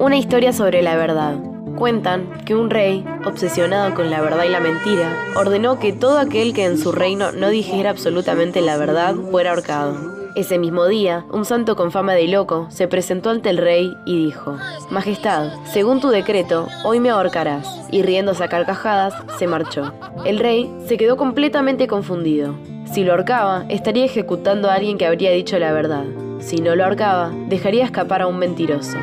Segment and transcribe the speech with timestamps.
[0.00, 1.34] Una historia sobre la verdad.
[1.76, 6.54] Cuentan que un rey, obsesionado con la verdad y la mentira, ordenó que todo aquel
[6.54, 9.96] que en su reino no dijera absolutamente la verdad fuera ahorcado.
[10.36, 14.26] Ese mismo día, un santo con fama de loco se presentó ante el rey y
[14.26, 14.56] dijo,
[14.90, 17.88] Majestad, según tu decreto, hoy me ahorcarás.
[17.90, 19.92] Y riéndose a carcajadas, se marchó.
[20.24, 22.54] El rey se quedó completamente confundido.
[22.84, 26.04] Si lo ahorcaba, estaría ejecutando a alguien que habría dicho la verdad.
[26.38, 28.96] Si no lo ahorcaba, dejaría escapar a un mentiroso.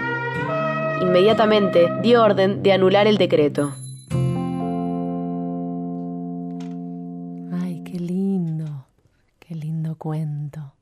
[1.01, 3.73] Inmediatamente dio orden de anular el decreto.
[7.51, 8.87] Ay, qué lindo,
[9.39, 10.73] qué lindo cuento.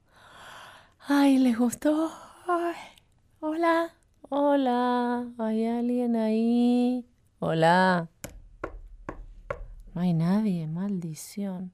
[1.08, 2.12] Ay, ¿les gustó?
[2.48, 2.76] Ay,
[3.40, 3.92] hola,
[4.30, 7.06] hola, ¿hay alguien ahí?
[7.40, 8.08] Hola.
[9.94, 11.72] No hay nadie, maldición.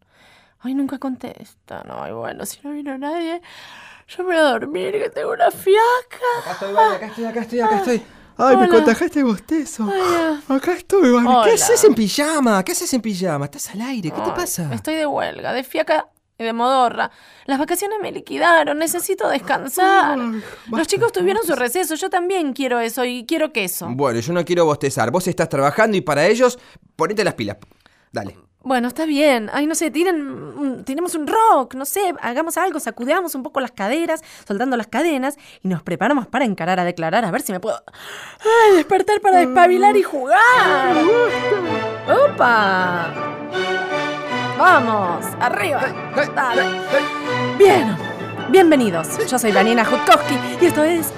[0.59, 1.83] Ay, nunca contestan.
[1.89, 3.41] Ay, bueno, si no vino nadie,
[4.07, 5.79] yo me voy a dormir, que tengo una fiaca.
[6.41, 8.18] Acá estoy, Vani, acá estoy, acá estoy, acá estoy.
[8.39, 9.87] Ay, me contagiaste bostezo.
[10.47, 11.27] Acá estoy, Vani.
[11.27, 11.43] Hola.
[11.45, 12.63] ¿Qué haces en pijama?
[12.63, 13.45] ¿Qué haces en pijama?
[13.45, 14.73] Estás al aire, ¿qué te pasa?
[14.73, 17.11] Estoy de huelga, de fiaca y de modorra.
[17.45, 20.17] Las vacaciones me liquidaron, necesito descansar.
[20.17, 20.41] Ay,
[20.71, 23.89] Los chicos tuvieron su receso, yo también quiero eso y quiero queso.
[23.91, 25.11] Bueno, yo no quiero bostezar.
[25.11, 26.57] Vos estás trabajando y para ellos,
[26.95, 27.57] ponete las pilas.
[28.11, 28.48] Dale.
[28.61, 29.49] Bueno, está bien.
[29.53, 33.61] Ay, no sé, tiren, un- tiremos un rock, no sé, hagamos algo, sacudamos un poco
[33.61, 37.53] las caderas, soltando las cadenas y nos preparamos para encarar a declarar, a ver si
[37.53, 40.39] me puedo ay, despertar para despabilar y jugar.
[42.33, 43.07] ¡Opa!
[44.57, 45.81] Vamos, arriba.
[46.35, 46.63] Dale.
[47.57, 47.95] Bien,
[48.49, 49.07] bienvenidos.
[49.29, 51.13] Yo soy Daniela Jutkowski y esto es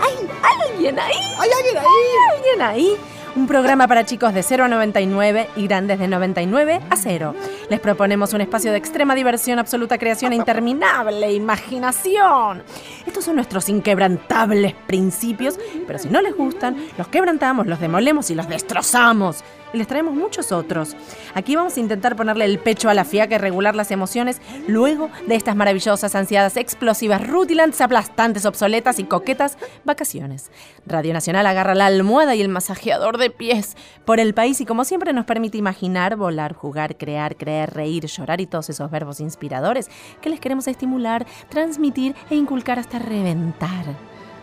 [0.00, 1.12] ¿Hay alguien ahí?
[1.38, 1.84] ¿Hay alguien ahí?
[1.84, 2.96] ¿Hay alguien ahí?
[3.36, 7.34] Un programa para chicos de 0 a 99 y grandes de 99 a 0.
[7.68, 12.64] Les proponemos un espacio de extrema diversión, absoluta creación e interminable imaginación.
[13.06, 18.34] Estos son nuestros inquebrantables principios, pero si no les gustan, los quebrantamos, los demolemos y
[18.34, 19.44] los destrozamos.
[19.72, 20.96] Y les traemos muchos otros.
[21.34, 25.10] Aquí vamos a intentar ponerle el pecho a la fiaca y regular las emociones luego
[25.26, 30.50] de estas maravillosas, ansiadas, explosivas, rutilantes, aplastantes, obsoletas y coquetas vacaciones.
[30.86, 34.84] Radio Nacional agarra la almohada y el masajeador de pies por el país y como
[34.84, 39.88] siempre nos permite imaginar, volar, jugar, crear, creer, reír, llorar y todos esos verbos inspiradores
[40.20, 43.84] que les queremos estimular, transmitir e inculcar hasta reventar.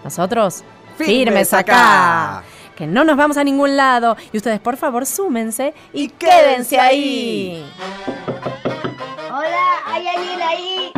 [0.03, 0.63] Nosotros,
[0.97, 2.43] firmes acá.
[2.77, 4.15] Que no nos vamos a ningún lado.
[4.31, 7.65] Y ustedes, por favor, súmense y, quédense ahí.
[9.31, 10.91] Hola, ¿hay alguien ahí?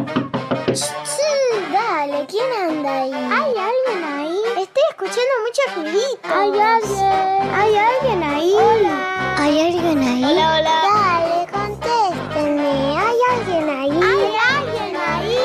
[0.73, 3.13] Sí, dale, ¿quién anda ahí?
[3.13, 4.37] ¿Hay alguien ahí?
[4.57, 6.19] Estoy escuchando mucho ruidito.
[6.25, 7.53] ¿Hay alguien?
[7.55, 8.53] ¿Hay alguien ahí?
[8.55, 9.35] Hola.
[9.37, 10.23] ¿Hay alguien ahí?
[10.25, 10.81] Hola, hola.
[10.93, 12.97] Dale, contéstenme.
[12.97, 13.89] ¿Hay alguien ahí?
[13.89, 15.37] ¿Hay alguien ahí?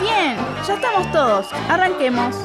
[0.00, 1.46] Bien, ya estamos todos.
[1.68, 2.36] Arranquemos.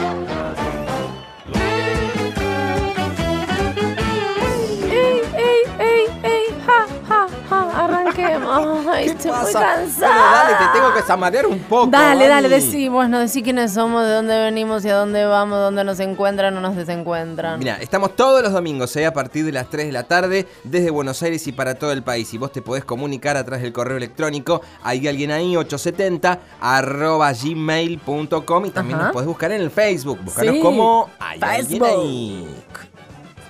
[7.84, 8.88] Arranquemos.
[8.92, 9.84] Ay, estoy muy cansada.
[10.00, 11.88] Bueno, dale, te tengo que zamarear un poco.
[11.88, 15.84] Dale, dale, decí, bueno, decí quiénes somos, de dónde venimos y a dónde vamos, dónde
[15.84, 17.60] nos encuentran o nos desencuentran.
[17.60, 19.06] Mira, estamos todos los domingos, ¿eh?
[19.06, 22.04] a partir de las 3 de la tarde, desde Buenos Aires y para todo el
[22.04, 22.34] país.
[22.34, 27.32] Y vos te podés comunicar a través del correo electrónico, hay alguien ahí, 870, arroba
[27.34, 29.06] gmail.com y también Ajá.
[29.06, 30.20] nos podés buscar en el Facebook.
[30.24, 32.56] Búscanos Sí, como hay alguien ahí.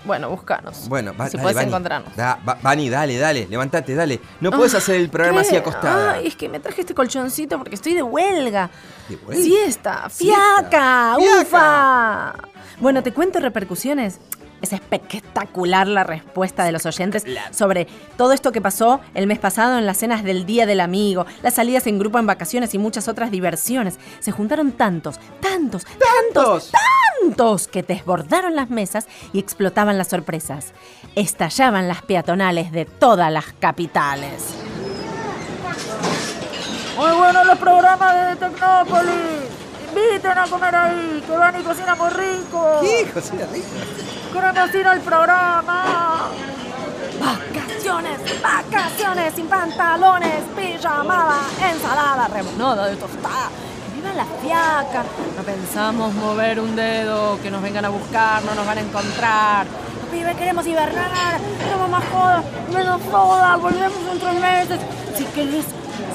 [0.06, 0.88] Bueno, búscanos.
[0.88, 1.68] Bueno, va, si dale, puedes Vani.
[1.68, 2.16] encontrarnos.
[2.16, 4.20] Da, va- Vani, dale, dale, levántate, dale.
[4.40, 5.58] No puedes hacer el programa así ¿Qué?
[5.58, 6.14] acostada.
[6.14, 8.70] Ay, es que me traje este colchoncito porque estoy de huelga.
[9.10, 9.44] ¿De vuelta?
[9.44, 10.36] Siesta, Siesta.
[10.62, 11.42] fiaca, Fiaca.
[11.42, 12.34] ufa.
[12.80, 14.20] Bueno, te cuento repercusiones.
[14.62, 17.88] Es espectacular la respuesta de los oyentes sobre
[18.18, 21.56] todo esto que pasó el mes pasado en las cenas del Día del Amigo, las
[21.56, 24.00] salidas en grupo en vacaciones y muchas otras diversiones.
[24.20, 26.72] Se juntaron tantos, tantos, tantos,
[27.22, 27.68] ¡Tantos!
[27.68, 30.74] que desbordaron las mesas y explotaban las sorpresas.
[31.16, 34.56] Estallaban las peatonales de todas las capitales.
[36.98, 39.69] Muy buenos los programas de Tecnópolis.
[39.90, 42.80] Inviten a comer ahí, que van y cocina muy rico.
[42.82, 43.68] ¿Qué, de Rico?
[44.34, 46.30] Queremos ir al programa.
[47.20, 51.40] Vacaciones, vacaciones sin pantalones, pijamada,
[51.72, 53.50] ensalada, remonada de tostada.
[53.86, 55.04] Que viva la fiaca.
[55.36, 59.66] No pensamos mover un dedo, que nos vengan a buscar, no nos van a encontrar.
[60.02, 61.40] Los pibes queremos hibernar,
[61.78, 64.80] no más joda, menos joda, volvemos en tres meses.
[65.18, 65.66] Si querés,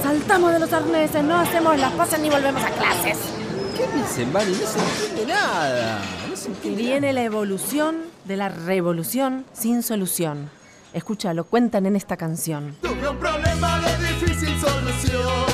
[0.02, 3.43] saltamos de los arneses, no hacemos las cosas ni volvemos a clases.
[3.76, 4.52] ¿Qué dicen, Vani?
[4.52, 6.00] No se entiende nada.
[6.28, 10.50] No se Y entiende viene la evolución de la revolución sin solución.
[10.92, 12.76] Escúchalo, cuentan en esta canción.
[12.80, 15.53] Tuve un problema de difícil solución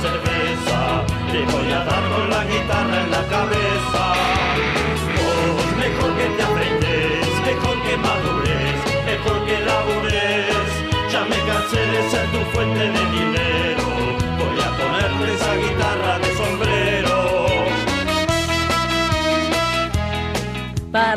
[0.00, 4.02] cerveza, te voy a dar con la guitarra en la cabeza.
[5.16, 8.78] Vos, mejor que te afeites, mejor que madures,
[9.10, 10.68] mejor que labures.
[11.12, 13.86] Ya me cansé de ser tu fuente de dinero,
[14.40, 17.18] voy a ponerte esa guitarra de sombrero.
[20.92, 21.14] Me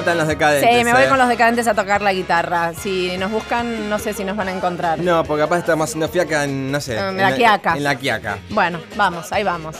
[0.00, 0.78] encantan los decadentes.
[0.78, 1.08] Sí, me voy ¿eh?
[1.08, 2.72] con los decadentes a tocar la guitarra.
[2.74, 4.98] Si nos buscan, no sé si nos van a encontrar.
[4.98, 6.98] No, porque capaz estamos haciendo fiaca en, no sé.
[6.98, 7.76] En la quiaca.
[7.76, 8.38] En la quiaca.
[8.50, 9.76] Bueno, vamos, ahí vamos.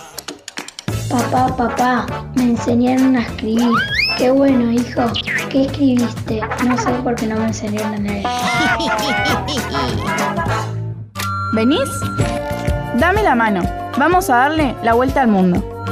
[1.08, 2.06] Papá, papá,
[2.36, 3.72] me enseñaron a escribir.
[4.16, 5.02] Qué bueno, hijo.
[5.48, 6.40] ¿Qué escribiste?
[6.64, 8.26] No sé por qué no me enseñaron a leer.
[11.54, 11.88] ¿Venís?
[12.96, 13.62] Dame la mano.
[13.98, 15.84] Vamos a darle la vuelta al mundo.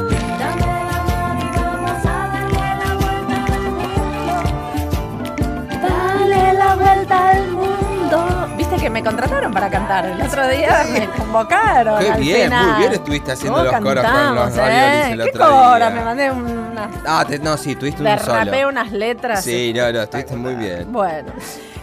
[8.89, 10.07] Que me contrataron para cantar.
[10.07, 11.99] El otro día me convocaron.
[12.01, 12.67] Qué al bien, final.
[12.67, 15.11] muy bien estuviste haciendo ¿Cómo los coros con los eh?
[15.13, 15.91] el ¿Qué otro día.
[15.91, 16.89] Me mandé unas.
[17.07, 18.69] Ah, te- no, sí, tuviste Derrapé solo.
[18.71, 19.45] unas letras.
[19.45, 20.91] Sí, no, no, estuviste muy bien.
[20.91, 21.33] Bueno,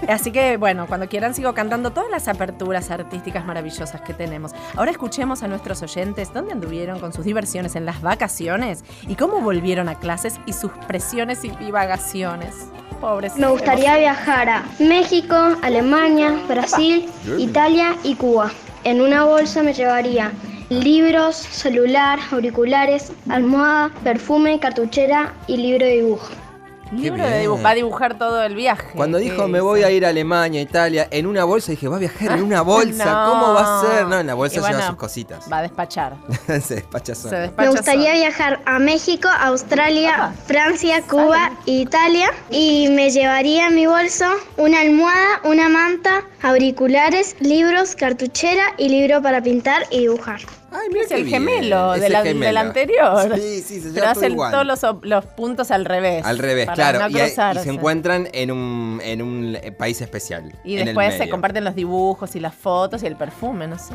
[0.07, 4.51] así que bueno, cuando quieran sigo cantando todas las aperturas artísticas maravillosas que tenemos.
[4.75, 9.41] Ahora escuchemos a nuestros oyentes dónde anduvieron con sus diversiones en las vacaciones y cómo
[9.41, 12.67] volvieron a clases y sus presiones y divagaciones.
[13.01, 13.35] Pobres.
[13.35, 18.51] Me gustaría viajar a México, Alemania, Brasil, Italia y Cuba.
[18.85, 20.31] En una bolsa me llevaría
[20.69, 26.44] libros, celular, auriculares, almohada, perfume, cartuchera y libro de dibujo.
[26.91, 27.41] Libro de bien.
[27.41, 28.87] dibujo, va a dibujar todo el viaje.
[28.95, 31.95] Cuando ¿Qué dijo me voy a ir a Alemania, Italia, en una bolsa, dije, va
[31.97, 33.29] a viajar en una bolsa, No.
[33.31, 34.05] ¿cómo va a ser?
[34.07, 35.51] No, en la bolsa bueno, lleva sus cositas.
[35.51, 36.15] Va a despachar.
[36.61, 37.39] Se despacha Se sola.
[37.39, 40.33] despacha Me gustaría viajar a México, Australia.
[40.45, 42.29] Francia, Cuba e Italia.
[42.51, 44.25] Y me llevaría en mi bolso
[44.57, 50.39] una almohada, una manta, auriculares, libros, cartuchera y libro para pintar y dibujar.
[50.75, 52.45] Ay, mira Es qué el bien, gemelo, es de el la- gemelo.
[52.45, 53.35] del anterior.
[53.35, 54.51] Sí, sí, se Pero hacen igual.
[54.51, 56.25] todos los, los puntos al revés.
[56.25, 56.99] Al revés, para claro.
[56.99, 57.29] no y,
[57.63, 60.53] se encuentran en un, en un eh, país especial.
[60.63, 63.77] Y en el después se comparten los dibujos y las fotos y el perfume, no
[63.77, 63.93] sé.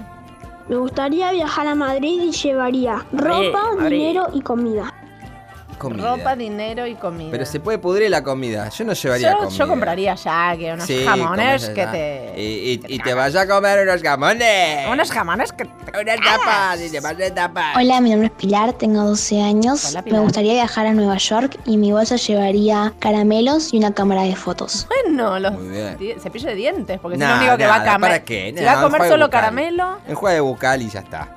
[0.69, 3.99] Me gustaría viajar a Madrid y llevaría ropa, Madrid.
[3.99, 4.95] dinero y comida.
[5.81, 6.15] Comida.
[6.17, 7.31] Ropa, dinero y comida.
[7.31, 8.69] Pero se puede pudrir la comida.
[8.69, 9.57] Yo no llevaría yo, comida.
[9.59, 12.35] yo compraría ya que unos Sí, jamones que te.
[12.37, 14.87] Y, y- que y te te vayas a comer unos jamones.
[14.89, 15.71] Unos jamones que te
[16.01, 16.81] Unas tapas.
[16.83, 17.77] Y te vas a tapar.
[17.79, 19.87] Hola, mi nombre es Pilar, tengo 12 años.
[19.91, 20.19] Hola, Pilar.
[20.21, 24.37] Me gustaría viajar a Nueva York y mi bolsa llevaría caramelos y una cámara de
[24.37, 24.87] fotos.
[25.05, 25.55] Bueno, los
[26.23, 28.01] cepillo de dientes, porque es Nah, lo único que va a comer.
[28.01, 28.55] ¿para qué?
[28.55, 29.31] Si va a comer solo bucal.
[29.41, 31.29] caramelo, Enjuague bucal y ya está.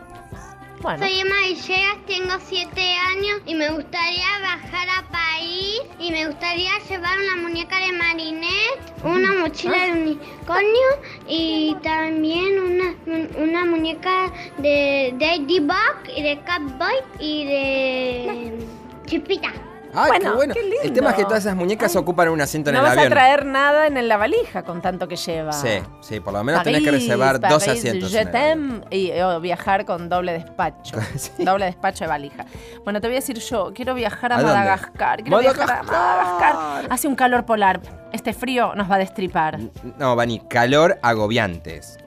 [0.84, 1.00] Bueno.
[1.00, 6.72] Soy Emma Villegas, tengo 7 años y me gustaría viajar a París y me gustaría
[6.90, 10.90] llevar una muñeca de Marinette, una mochila de unicornio
[11.28, 12.96] y también una,
[13.42, 18.68] una muñeca de Ladybug y de Catboy y de
[19.06, 19.73] Chipita.
[19.96, 20.54] Ay, Bueno, qué bueno.
[20.54, 20.78] qué lindo.
[20.84, 23.08] El tema es que todas esas muñecas ocupan un asiento en No el vas avión.
[23.12, 25.52] a traer nada en la valija con tanto que lleva.
[25.52, 28.12] Sí, sí, por lo menos tenés que París, reservar dos París, asientos.
[28.12, 30.98] je en el y viajar con doble despacho.
[31.16, 31.32] Sí.
[31.44, 32.46] Doble despacho de valija.
[32.84, 34.38] Bueno, te voy a decir yo, quiero viajar a.
[34.38, 35.22] Madagascar.
[35.22, 36.54] Quiero viajar a ¡Madagascar!
[36.56, 36.88] Madagascar.
[36.92, 37.80] Hace un calor polar.
[38.12, 39.60] Este frío nos va a destripar.
[39.98, 41.98] No, Vani, calor agobiantes.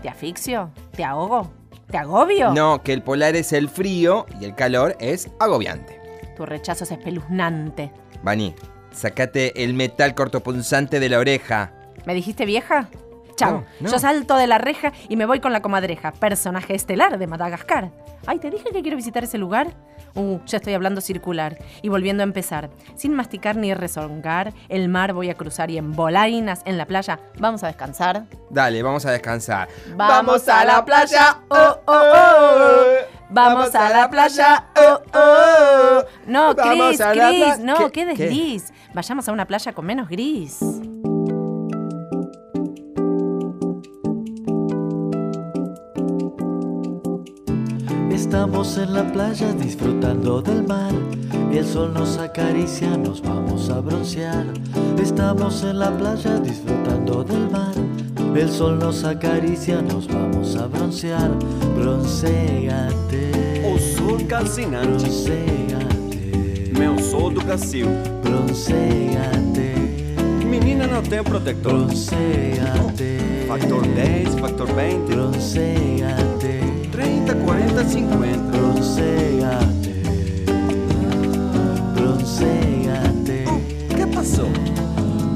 [0.00, 0.70] ¿Te asfixio?
[0.96, 1.50] ¿Te ahogo?
[1.90, 2.52] ¿Te agobio?
[2.52, 6.00] No, que el polar es el frío y el calor es agobiante.
[6.36, 7.90] Tu rechazo es espeluznante.
[8.22, 8.54] Vani,
[8.92, 11.72] sacate el metal cortopunzante de la oreja.
[12.04, 12.88] ¿Me dijiste vieja?
[13.36, 13.52] Chao.
[13.52, 13.90] No, no.
[13.90, 17.92] Yo salto de la reja y me voy con la comadreja, personaje estelar de Madagascar.
[18.26, 19.74] Ay, ¿te dije que quiero visitar ese lugar?
[20.14, 21.58] Uh, ya estoy hablando circular.
[21.82, 22.70] Y volviendo a empezar.
[22.96, 27.20] Sin masticar ni rezongar, el mar voy a cruzar y en bolainas en la playa
[27.38, 28.24] vamos a descansar.
[28.50, 29.68] Dale, vamos a descansar.
[29.94, 33.16] Vamos a la playa, oh, oh, oh.
[33.28, 36.04] Vamos a la playa, oh, oh.
[36.26, 37.90] No, Vamos Cris, Cris, no, ¿Qué?
[37.92, 38.72] qué desliz.
[38.94, 40.58] Vayamos a una playa con menos gris.
[48.36, 50.92] Estamos en la playa disfrutando del mar.
[51.50, 54.44] El sol nos acaricia, nos vamos a broncear.
[55.00, 57.72] Estamos en la playa disfrutando del mar.
[58.34, 61.30] El sol nos acaricia, nos vamos a broncear.
[61.76, 63.32] Bronceate.
[63.64, 65.04] O sol calcinante.
[65.04, 66.72] Bronceate.
[66.78, 67.88] Meu sou do Brasil.
[68.22, 69.74] Bronceate.
[70.44, 71.86] Menina não tem protetor.
[71.86, 73.18] Bronceate.
[73.48, 75.14] Factor 10, factor 20.
[75.14, 76.75] Bronceate.
[77.26, 78.38] 30, 40, 50.
[78.52, 80.02] Bronceate.
[81.94, 83.44] Bronceate.
[83.88, 84.48] que passou?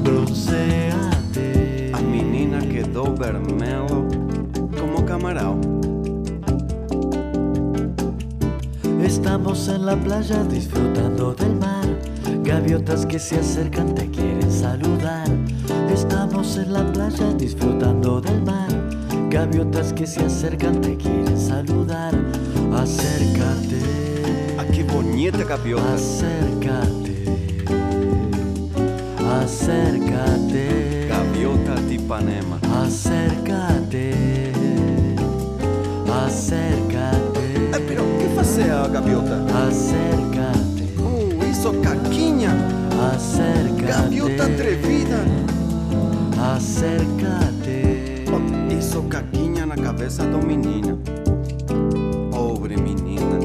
[0.01, 1.91] Bronceate.
[1.91, 4.07] A menina quedou vermelho
[4.79, 5.59] como camarão.
[9.03, 11.85] Estamos en la playa disfrutando del mar.
[12.43, 15.27] Gaviotas que se acercan te quieren saludar.
[15.93, 19.00] Estamos en la playa disfrutando del mar.
[19.31, 22.13] Gaviotas que se acercan te quieren saludar.
[22.75, 23.79] Acércate,
[24.59, 25.93] Ah, que bonita gaviota.
[25.93, 27.25] acércate.
[29.41, 32.59] Acércate, Gaviota de Ipanema.
[32.83, 34.11] acércate.
[36.25, 39.37] Acércate, Ah, pero que fazer a gaviota?
[39.67, 40.83] acércate.
[40.99, 42.51] Uh, isso caquinha.
[43.13, 43.85] Acércate.
[43.87, 45.23] Gaviota atrevida.
[46.53, 47.50] Acércate.
[48.91, 50.99] Isso caquinha na cabeça do menino.
[52.29, 53.39] Pobre menina.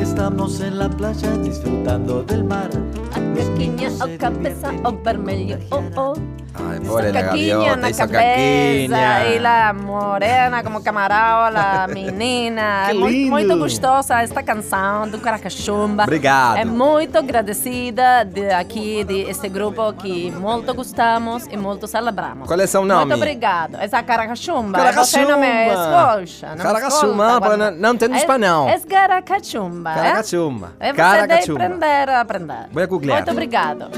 [0.00, 2.70] Estamos en la playa disfrutando del mar.
[3.12, 6.31] Caquiña o cabeza o vermelho, oh, oh.
[6.54, 9.24] Ay, Hizo pobre la gaviota, na hizo cabeça caquiña.
[9.28, 12.90] e la morena como camarão, la menina.
[12.90, 16.02] É muito, gostosa esta canção do Caracachumba.
[16.02, 16.58] Obrigado.
[16.58, 22.46] É muito agradecida de aqui, de este grupo que muito gostamos e muito celebramos.
[22.46, 23.06] Qual é seu nome?
[23.06, 23.76] Muito obrigado.
[23.80, 24.78] Essa Caracachumba.
[24.78, 25.04] Caracachumba.
[25.04, 26.54] Você não me escuta.
[26.56, 28.68] Não Caracachumba, quando- não- não entendo É- espanhol.
[28.68, 29.90] É Caracachumba.
[29.90, 29.94] é?
[29.94, 30.72] Caracachumba.
[30.78, 31.64] É você Caracachumba.
[31.64, 32.66] aprender a aprender.
[32.72, 33.18] Voy a googlear.
[33.18, 33.90] Muito obrigado.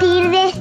[0.00, 0.54] Tigres,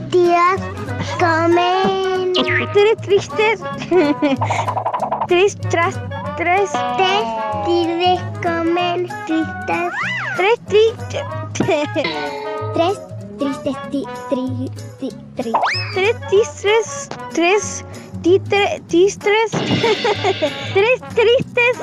[1.20, 2.34] comen.
[2.74, 3.62] Tres tristes.
[5.28, 5.96] tres tras.
[6.38, 6.72] Tres.
[6.98, 7.24] Tres
[7.66, 9.94] tigres comen tristes.
[10.38, 11.24] Tres tristes.
[12.74, 13.00] tres
[13.38, 13.76] tristes.
[13.92, 15.54] Ti, tri, ti, tri.
[15.94, 17.10] Tres tistres.
[17.34, 17.86] Tres
[18.22, 19.52] titre, tistres.
[20.74, 21.78] tres tristes.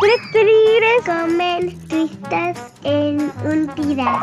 [0.00, 4.20] Tres tigres comen tristes en un tirar.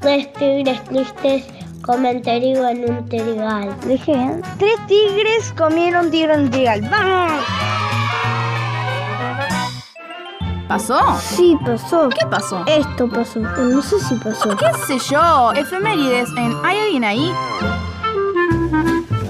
[0.00, 1.44] Tres tigres tristes
[1.82, 3.74] comen trigo en un trigal.
[3.86, 4.42] Dije bien.
[4.58, 6.80] Tres tigres comieron trigo en un trigal.
[6.90, 7.42] ¡Vamos!
[10.68, 10.98] ¿Pasó?
[11.20, 12.08] Sí, pasó.
[12.08, 12.64] ¿Qué pasó?
[12.66, 13.40] Esto pasó.
[13.40, 14.56] No sé si pasó.
[14.56, 15.52] ¿Qué sé yo?
[15.52, 17.30] Efemérides en ¿Hay alguien ahí?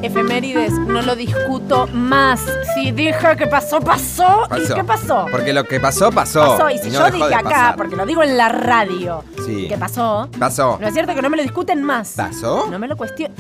[0.03, 2.41] Efemérides, no lo discuto más.
[2.75, 4.47] Si dije que pasó, pasó.
[4.49, 4.63] Pasó.
[4.73, 5.27] ¿Y qué pasó?
[5.31, 6.41] Porque lo que pasó, pasó.
[6.57, 6.71] Pasó.
[6.71, 7.77] Y si no yo dije acá, pasar.
[7.77, 9.69] porque lo digo en la radio, Sí.
[9.69, 10.79] que pasó, Pasó.
[10.81, 12.15] no es cierto que no me lo discuten más.
[12.17, 12.67] ¿Pasó?
[12.71, 13.33] No me lo cuestionen.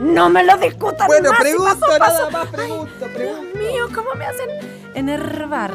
[0.00, 1.38] No me lo discutan Bueno, más.
[1.38, 2.30] si pregunto pasó, nada pasó.
[2.30, 4.48] más, pregunto, Dios mío, ¿cómo me hacen
[4.94, 5.72] enervar?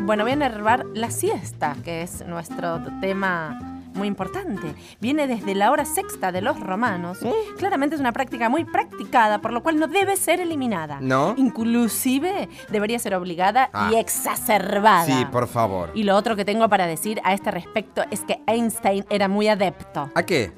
[0.00, 3.58] Bueno, voy a enervar la siesta, que es nuestro tema
[3.98, 4.74] muy importante.
[5.00, 7.18] Viene desde la hora sexta de los romanos.
[7.58, 10.98] Claramente es una práctica muy practicada, por lo cual no debe ser eliminada.
[11.00, 11.34] ¿No?
[11.36, 13.90] Inclusive debería ser obligada Ah.
[13.92, 15.04] y exacerbada.
[15.04, 15.90] Sí, por favor.
[15.94, 19.48] Y lo otro que tengo para decir a este respecto es que Einstein era muy
[19.48, 20.52] adepto ¿A qué?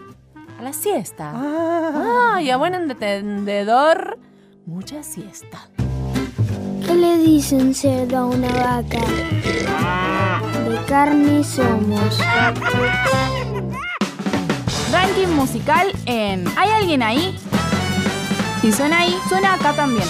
[0.58, 1.32] a la siesta.
[1.34, 4.18] Ah, y a buen entendedor,
[4.66, 5.58] mucha siesta.
[6.86, 9.00] ¿Qué le dicen cerdo a una vaca?
[10.68, 12.18] De carne somos.
[14.92, 17.38] Ranking musical en ¿Hay alguien ahí?
[18.60, 20.06] Si suena ahí, suena acá también.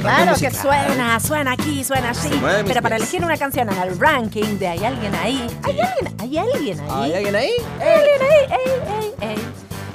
[0.00, 2.40] Claro que suena, suena aquí, suena allí.
[2.66, 5.46] Pero para elegir una canción en el ranking de ¿Hay alguien ahí?
[5.64, 6.90] ¿Hay alguien, ¿hay alguien ahí?
[6.90, 7.52] ¿Hay alguien ahí?
[7.80, 8.40] ¿Hay alguien ahí?
[8.50, 8.70] Ey,
[9.20, 9.47] ey, ey.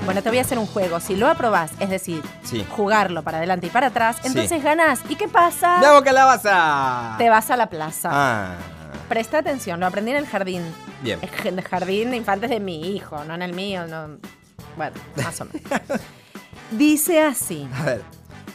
[0.06, 1.00] Bueno, te voy a hacer un juego.
[1.00, 2.66] Si lo aprobás, es decir, Sí.
[2.70, 4.28] jugarlo para adelante y para atrás, Sí.
[4.28, 5.00] entonces ganás.
[5.10, 5.80] ¿Y qué pasa?
[5.80, 7.16] ¡Bravo, calabaza!
[7.18, 8.10] Te vas a la plaza.
[8.12, 8.56] Ah,
[9.10, 10.64] Presta atención, lo aprendí en el jardín.
[11.02, 11.20] bien.
[11.44, 13.86] En el jardín de infantes de mi hijo, no en el mío.
[13.88, 14.18] No.
[14.78, 16.02] Bueno, más o menos.
[16.72, 17.68] Dice así.
[17.76, 18.02] A ver.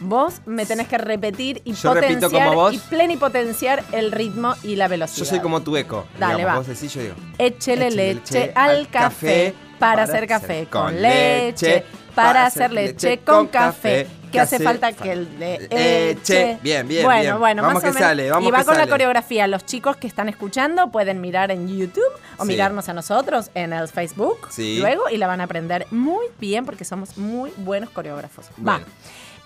[0.00, 2.72] Vos me tenés que repetir y Yo potenciar como vos.
[2.74, 5.18] y plenipotenciar el ritmo y la velocidad.
[5.18, 6.06] Yo soy como tu eco.
[6.18, 6.58] Dale, digamos, va.
[6.58, 7.14] Vos decís, yo digo.
[7.36, 14.06] Échele leche al café para hacer café con leche, para hacer leche con café.
[14.30, 16.58] Que hace falta que el de eche.
[16.60, 17.38] Bien, bien, Bueno, bien.
[17.38, 18.08] bueno, Vamos más que o menos.
[18.08, 19.46] sale, vamos y va que con la coreografía.
[19.46, 22.04] Los chicos que están escuchando pueden mirar en YouTube
[22.36, 22.48] o Sí.
[22.48, 24.80] mirarnos a nosotros en el Facebook Sí.
[24.80, 28.44] luego y la van a aprender muy bien porque somos muy buenos coreógrafos.
[28.66, 28.80] Va.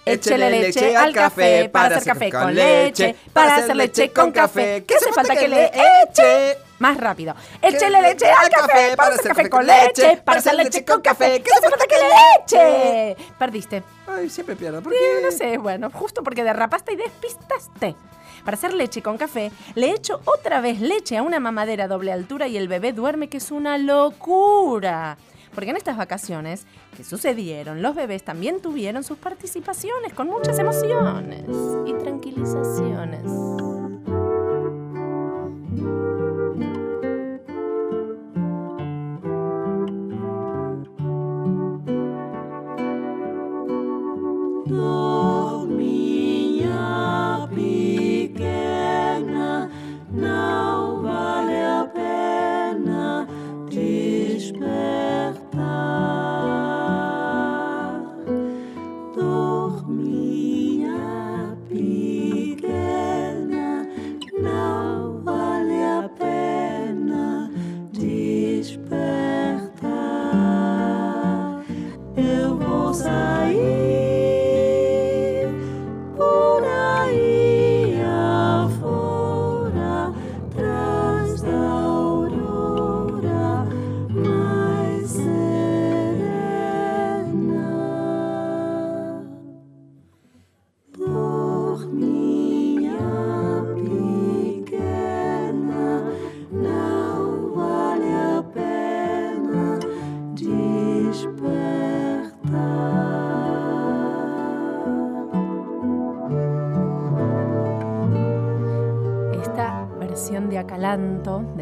[0.05, 4.83] Échele leche al café para hacer café con leche, para hacer leche con café.
[4.85, 5.67] ¿Qué hace falta que le
[6.11, 6.59] eche?
[6.83, 7.37] Más rápido.
[7.63, 11.41] Échele leche al café para hacer café con leche, para hacer leche con café.
[11.41, 13.17] ¿Qué hace falta que le eche?
[13.39, 13.85] Perdiste.
[14.09, 14.83] Ay, siempre pierdo.
[14.83, 15.25] ¿Por Sí, qué?
[15.25, 17.95] no sé, bueno, justo porque derrapaste y despistaste.
[18.45, 22.11] Para hacer leche con café, le echo otra vez leche a una mamadera a doble
[22.11, 25.19] altura y el bebé duerme, que es una locura.
[25.55, 31.45] Porque en estas vacaciones que sucedieron, los bebés también tuvieron sus participaciones con muchas emociones
[31.87, 33.23] y tranquilizaciones.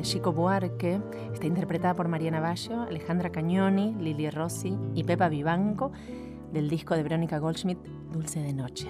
[0.02, 1.00] Chico Buarque
[1.32, 5.92] está interpretada por Mariana Bayo, Alejandra Cagnoni, Lili Rossi y Pepa Vivanco
[6.52, 7.78] del disco de Verónica Goldschmidt,
[8.12, 8.88] Dulce de Noche.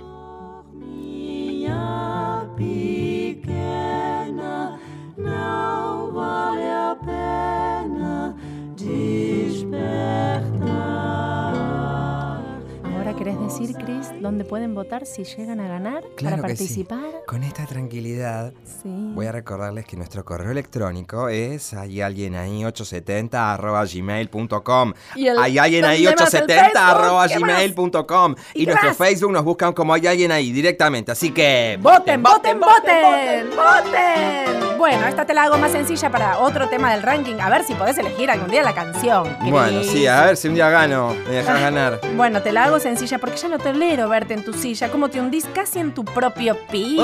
[13.50, 16.56] Decir, Chris, dónde pueden votar si llegan a ganar Claro para sí.
[16.58, 17.04] participar.
[17.26, 18.88] Con esta tranquilidad, Sí.
[19.14, 24.92] voy a recordarles que nuestro correo electrónico es hay alguien ahí 870 arroba gmail.com.
[25.38, 28.34] Hay alguien ahí ¿dónde más el 870 arroba gmail.com.
[28.54, 28.94] ¿Y Y nuestro?
[28.94, 31.12] Facebook nos buscan como hay alguien ahí directamente.
[31.12, 31.78] Así que.
[31.80, 33.50] ¡Voten, voten, voten!
[33.50, 34.78] ¡Voten!
[34.78, 37.36] Bueno, esta te la hago más sencilla para otro tema del ranking.
[37.40, 39.28] A ver si podés elegir algún día la canción.
[39.42, 39.90] Bueno, Cris.
[39.90, 41.14] sí, a ver si un día gano.
[41.28, 42.00] Me dejas ganar.
[42.16, 45.20] Bueno, te la hago sencilla porque ya no tolero verte en tu silla, como te
[45.20, 47.00] hundís casi en tu propio pis.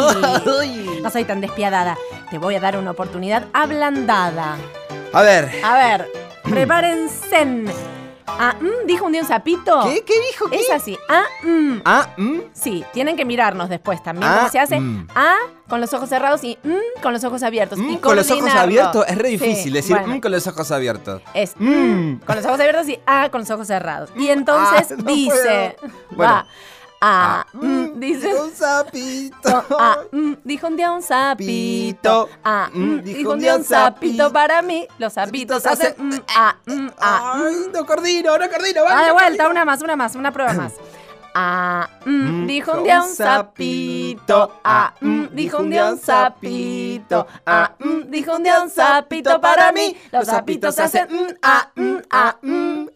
[1.03, 1.97] No soy tan despiadada.
[2.31, 4.57] Te voy a dar una oportunidad ablandada.
[5.13, 5.51] A ver.
[5.65, 6.11] A ver,
[6.43, 7.96] prepárense.
[8.29, 9.81] Ah, mm, dijo un día un sapito.
[9.85, 10.03] ¿Qué?
[10.05, 10.47] ¿Qué dijo?
[10.53, 10.99] Es así.
[11.09, 11.81] Ah, mm.
[11.85, 12.39] Ah, mm.
[12.53, 14.29] Sí, tienen que mirarnos después también.
[14.31, 15.09] Ah, cómo se hace mm.
[15.15, 15.37] ah
[15.69, 17.79] con los ojos cerrados y mm con los ojos abiertos.
[17.79, 20.47] Mm, y con los ojos abiertos es re Sí, difícil decir bueno, mm, con los
[20.47, 21.23] ojos abiertos.
[21.35, 22.17] Es Mm.
[22.27, 24.11] con los ojos abiertos y ah con los ojos cerrados.
[24.17, 25.77] Y entonces Ah, no dice.
[26.11, 26.33] Bueno.
[26.33, 26.47] va,
[27.01, 29.65] ah, mm, dice, Un sapito.
[29.79, 34.33] ah, mm, dijo un día un sapito, ah, Mm, mm, dijo un día un sapito
[34.33, 37.43] para mí, los sapitos hacen, mm, ah, mm, ah, mm.
[37.47, 38.81] Ay, no coordino, no coordino.
[38.83, 40.73] Ah, vamos, de vuelta, una más, una más, una prueba más.
[41.39, 44.61] Ah, mm, Mm, dijo un día un un sapito.
[44.65, 47.27] Ah, mm, dijo un día un sapito.
[47.45, 49.95] Ah, mm, dijo un día un sapito para mí.
[50.13, 52.87] Los sapitos hacen mm, ah, mm, ah, mm.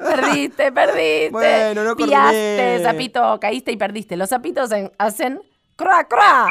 [0.00, 1.30] Perdiste, perdiste.
[1.30, 2.08] Bueno, no coordiné.
[2.08, 4.16] Piaste, sapito, caíste y perdiste.
[4.16, 5.40] Los sapitos en- hacen
[5.76, 6.48] croa, croa.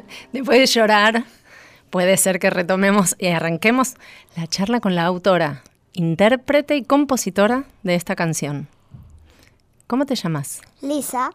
[0.32, 1.24] Después de llorar,
[1.90, 3.94] puede ser que retomemos y arranquemos
[4.36, 8.68] la charla con la autora, intérprete y compositora de esta canción.
[9.86, 10.60] ¿Cómo te llamas?
[10.82, 11.32] Lisa,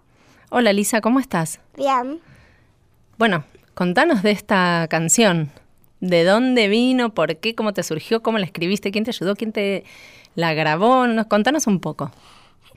[0.49, 1.59] Hola Lisa, ¿cómo estás?
[1.75, 2.21] bien.
[3.17, 5.51] Bueno, contanos de esta canción.
[6.01, 7.13] ¿De dónde vino?
[7.13, 7.55] ¿Por qué?
[7.55, 8.21] ¿Cómo te surgió?
[8.21, 8.91] ¿Cómo la escribiste?
[8.91, 9.35] ¿Quién te ayudó?
[9.35, 9.85] ¿Quién te
[10.35, 11.07] la grabó?
[11.07, 12.11] Nos, contanos un poco.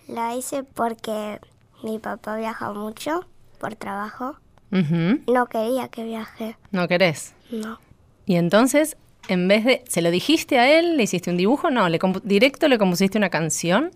[0.06, 1.40] La hice porque
[1.82, 3.26] mi papá viaja mucho
[3.58, 4.36] por trabajo.
[4.70, 6.56] No quería que viaje.
[6.70, 7.34] ¿No querés?
[7.50, 7.80] No.
[8.26, 8.96] Y entonces,
[9.28, 9.84] en vez de...
[9.88, 10.96] ¿Se lo dijiste a él?
[10.96, 11.70] ¿Le hiciste un dibujo?
[11.70, 13.90] No, le directo le compusiste una canción.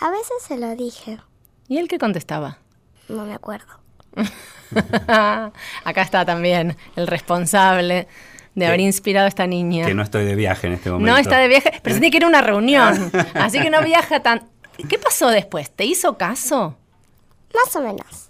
[0.00, 1.18] A veces se lo dije.
[1.68, 2.58] ¿Y él qué contestaba?
[3.08, 3.66] No me acuerdo.
[5.84, 8.08] Acá está también el responsable
[8.54, 9.86] de haber inspirado a esta niña.
[9.86, 11.12] Que no estoy de viaje en este momento.
[11.12, 13.12] No está de viaje, pero que ir a una reunión.
[13.34, 14.48] Así que no viaja tan.
[14.88, 15.70] ¿Qué pasó después?
[15.70, 16.76] ¿Te hizo caso?
[17.54, 18.25] Más o menos.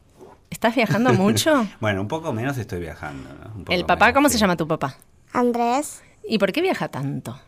[0.50, 1.66] ¿Estás viajando mucho?
[1.80, 3.28] Bueno, un poco menos estoy viajando.
[3.28, 3.46] ¿no?
[3.54, 4.12] Un poco ¿El papá?
[4.12, 4.96] ¿Cómo se llama tu papá?
[5.32, 7.38] Andrés, ¿Y por qué viaja tanto?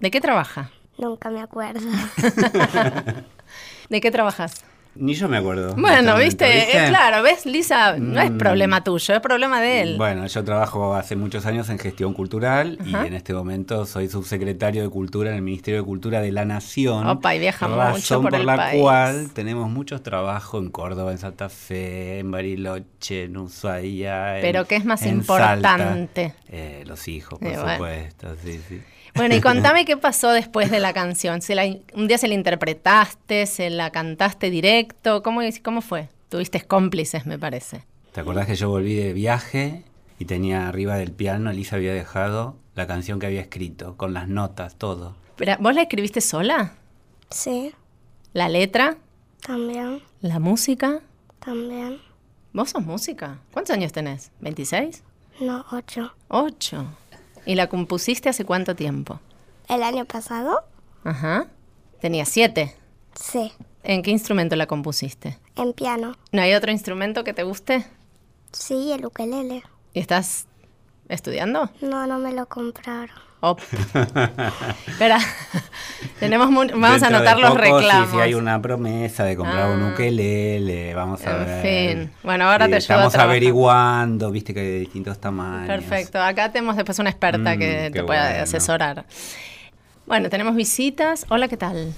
[0.00, 0.70] ¿De qué trabaja?
[0.98, 1.80] nunca me acuerdo.
[3.90, 4.64] ¿De qué trabajas?
[4.98, 5.70] Ni yo me acuerdo.
[5.70, 6.46] en Bueno, viste,
[6.84, 7.96] Eh, claro, ¿ves, Lisa?
[7.98, 8.38] No es Mm.
[8.38, 9.96] problema tuyo, es problema de él.
[9.96, 13.04] Bueno, yo trabajo hace muchos años en gestión cultural Ajá.
[13.04, 16.44] y en este momento soy subsecretario de Cultura en el Ministerio de Cultura de la
[16.44, 17.06] Nación.
[17.06, 18.80] Opa, y viaja razón mucho por el la país.
[18.82, 24.36] cual tenemos muchos trabajos en Córdoba, en Santa Fe, en Bariloche, en Ushuaia.
[24.38, 26.34] en- Pero ¿qué es más en importante?
[26.48, 27.72] Eh, los hijos, por Eh, bueno.
[27.74, 28.80] supuesto, sí, sí.
[29.16, 31.42] Bueno, y contame qué pasó después de la canción.
[31.42, 33.46] ¿Se la in- ¿Un día se la interpretaste?
[33.46, 35.22] ¿Se la cantaste directo?
[35.22, 36.08] ¿Cómo, es- cómo fue?
[36.28, 37.84] Tuviste cómplices, me parece.
[38.12, 39.84] ¿Te acordás que yo volví de viaje
[40.18, 44.28] y tenía arriba del piano, Elisa había dejado la canción que había escrito, con las
[44.28, 45.14] notas, todo?
[45.36, 46.72] Pero, ¿Vos la escribiste sola?
[47.30, 47.72] Sí,
[48.32, 48.96] ¿La letra?
[49.46, 51.00] también, ¿La música?
[51.38, 51.98] también.
[52.52, 53.38] ¿Vos sos música?
[53.52, 54.30] ¿Cuántos años tenés?
[54.42, 55.02] ¿26?
[55.40, 56.12] No, ocho.
[56.28, 56.86] Ocho.
[57.46, 59.20] ¿Y la compusiste hace cuánto tiempo?
[59.68, 60.64] ¿El año pasado?
[61.04, 61.46] Ajá.
[62.00, 62.76] Tenía siete.
[63.14, 65.38] Sí, ¿En qué instrumento la compusiste?
[65.54, 66.16] en piano.
[66.32, 67.86] ¿No hay otro instrumento que te guste?
[68.52, 69.62] Sí, el ukelele.
[69.94, 70.46] ¿Y estás
[71.08, 71.70] estudiando?
[71.80, 73.16] No, no me lo compraron.
[73.40, 73.60] Op.
[74.86, 75.18] Espera,
[76.20, 78.10] tenemos vamos a Dentro anotar los poco, sí, reclamos.
[78.10, 79.90] Si hay una promesa de comprar un Ah.
[79.92, 81.62] ukelele, vamos a En ver.
[81.96, 82.12] fin.
[82.22, 85.66] Bueno, ahora Sí, te ayudo Estamos averiguando, viste que hay de distintos tamaños.
[85.68, 88.42] Perfecto, acá tenemos después una experta Mm, que te pueda bueno.
[88.42, 89.04] asesorar.
[90.06, 91.26] Bueno, tenemos visitas.
[91.28, 91.92] Hola, ¿qué tal?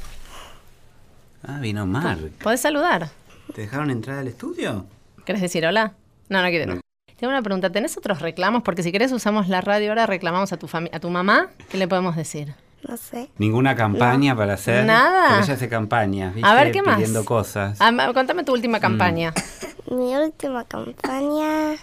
[1.47, 2.19] Ah, vino Mar.
[2.43, 3.11] ¿Podés saludar?
[3.55, 4.87] ¿Te dejaron entrar al estudio?
[5.25, 5.93] ¿Querés decir hola?
[6.29, 6.81] No, no quiero.
[7.19, 7.71] Tengo una pregunta.
[7.71, 8.63] ¿Tenés otros reclamos?
[8.63, 11.49] Porque si querés usamos la radio ahora, reclamamos a tu a tu mamá.
[11.69, 12.55] ¿Qué le podemos decir?
[12.87, 13.29] No sé.
[13.39, 14.85] ¿Ninguna campaña para hacer?
[14.85, 15.29] Nada.
[15.31, 16.49] Porque ella hace campañas, ¿viste?
[16.49, 16.97] A ver, ¿qué más?
[16.97, 17.77] Pidiendo cosas.
[17.81, 18.55] Ah, ma- contame tu Mm.
[18.55, 19.35] última campaña.
[19.91, 21.75] Mi última campaña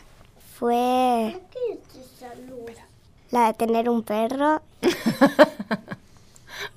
[0.57, 1.35] fue
[3.31, 4.61] la de tener un perro.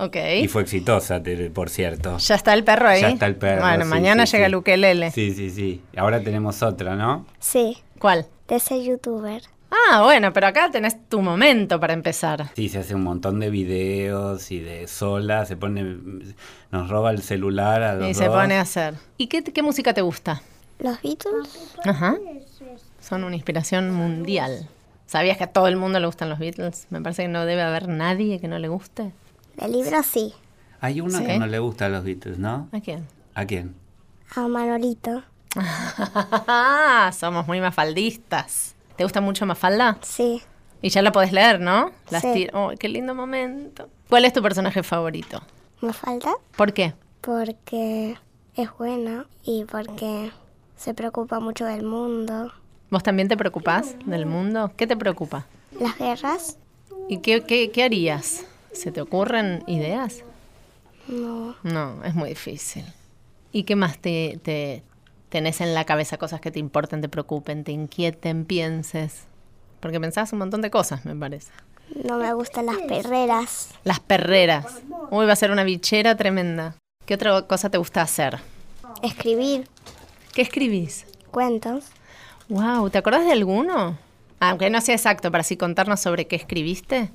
[0.01, 0.16] Ok.
[0.42, 1.21] Y fue exitosa,
[1.55, 2.18] por cierto.
[2.18, 3.01] ¿Ya está el perro ahí?
[3.01, 3.62] Ya está el perro.
[3.62, 4.51] Bueno, sí, mañana sí, llega sí.
[4.51, 5.11] el ukelele.
[5.11, 5.83] Sí, sí, sí.
[5.97, 7.27] Ahora tenemos otra, ¿no?
[7.40, 8.27] Sí, ¿Cuál?
[8.49, 9.43] De ser youtuber.
[9.71, 12.51] Ah, bueno, pero acá tenés tu momento para empezar.
[12.57, 15.99] Sí, se hace un montón de videos y de sola, se pone,
[16.71, 18.35] nos roba el celular a los Y se dos.
[18.35, 18.95] pone a hacer.
[19.19, 20.41] ¿Y qué, qué música te gusta?
[20.79, 21.75] Los Beatles.
[21.85, 22.17] Ajá.
[23.01, 24.69] Son una inspiración mundial.
[25.07, 26.87] ¿Sabías que a todo el mundo le gustan los Beatles?
[26.91, 29.13] Me parece que no debe haber nadie que no le guste.
[29.57, 30.33] De libro sí.
[30.81, 31.27] Hay uno ¿Sí?
[31.27, 32.69] que no le gusta a los Beatles, ¿no?
[32.73, 33.07] ¿A quién?
[33.35, 33.75] ¿A quién?
[34.35, 35.23] A Manolito.
[37.13, 38.75] Somos muy mafaldistas.
[38.97, 39.99] ¿Te gusta mucho Mafalda?
[40.03, 40.43] Sí.
[40.83, 41.93] Y ya la podés leer, ¿no?
[42.11, 42.49] Las Sí.
[42.53, 43.89] oh, qué lindo momento.
[44.09, 45.41] ¿Cuál es tu personaje favorito?
[45.81, 46.33] ¿Me falta?
[46.57, 46.95] ¿Por qué?
[47.21, 48.17] Porque
[48.57, 50.31] es buena y porque
[50.77, 52.53] se preocupa mucho del mundo.
[52.91, 54.73] ¿Vos también te preocupás del mundo?
[54.77, 55.47] ¿Qué te preocupa?
[55.79, 56.57] Las guerras,
[57.09, 58.45] ¿Y qué, qué, qué harías?
[58.73, 60.25] ¿Se te ocurren ideas?
[61.07, 61.55] no.
[61.63, 62.85] No, es muy difícil.
[63.53, 64.83] ¿Y qué más te, te
[65.29, 66.17] tenés en la cabeza?
[66.19, 69.25] Cosas que te importen, te preocupen, te inquieten, pienses.
[69.81, 71.53] Porque pensás un montón de cosas, me parece.
[72.05, 73.71] No me gustan las perreras.
[73.85, 74.81] Las perreras.
[75.11, 76.75] Uy, va a ser una bichera tremenda.
[77.07, 78.38] ¿Qué otra cosa te gusta hacer?
[79.03, 79.67] Escribir
[80.35, 81.07] ¿Qué escribís?
[81.31, 81.85] cuentos.
[82.49, 83.97] Wow, ¿te acordás de alguno?
[84.41, 87.11] Aunque no sea exacto, para así contarnos sobre qué escribiste.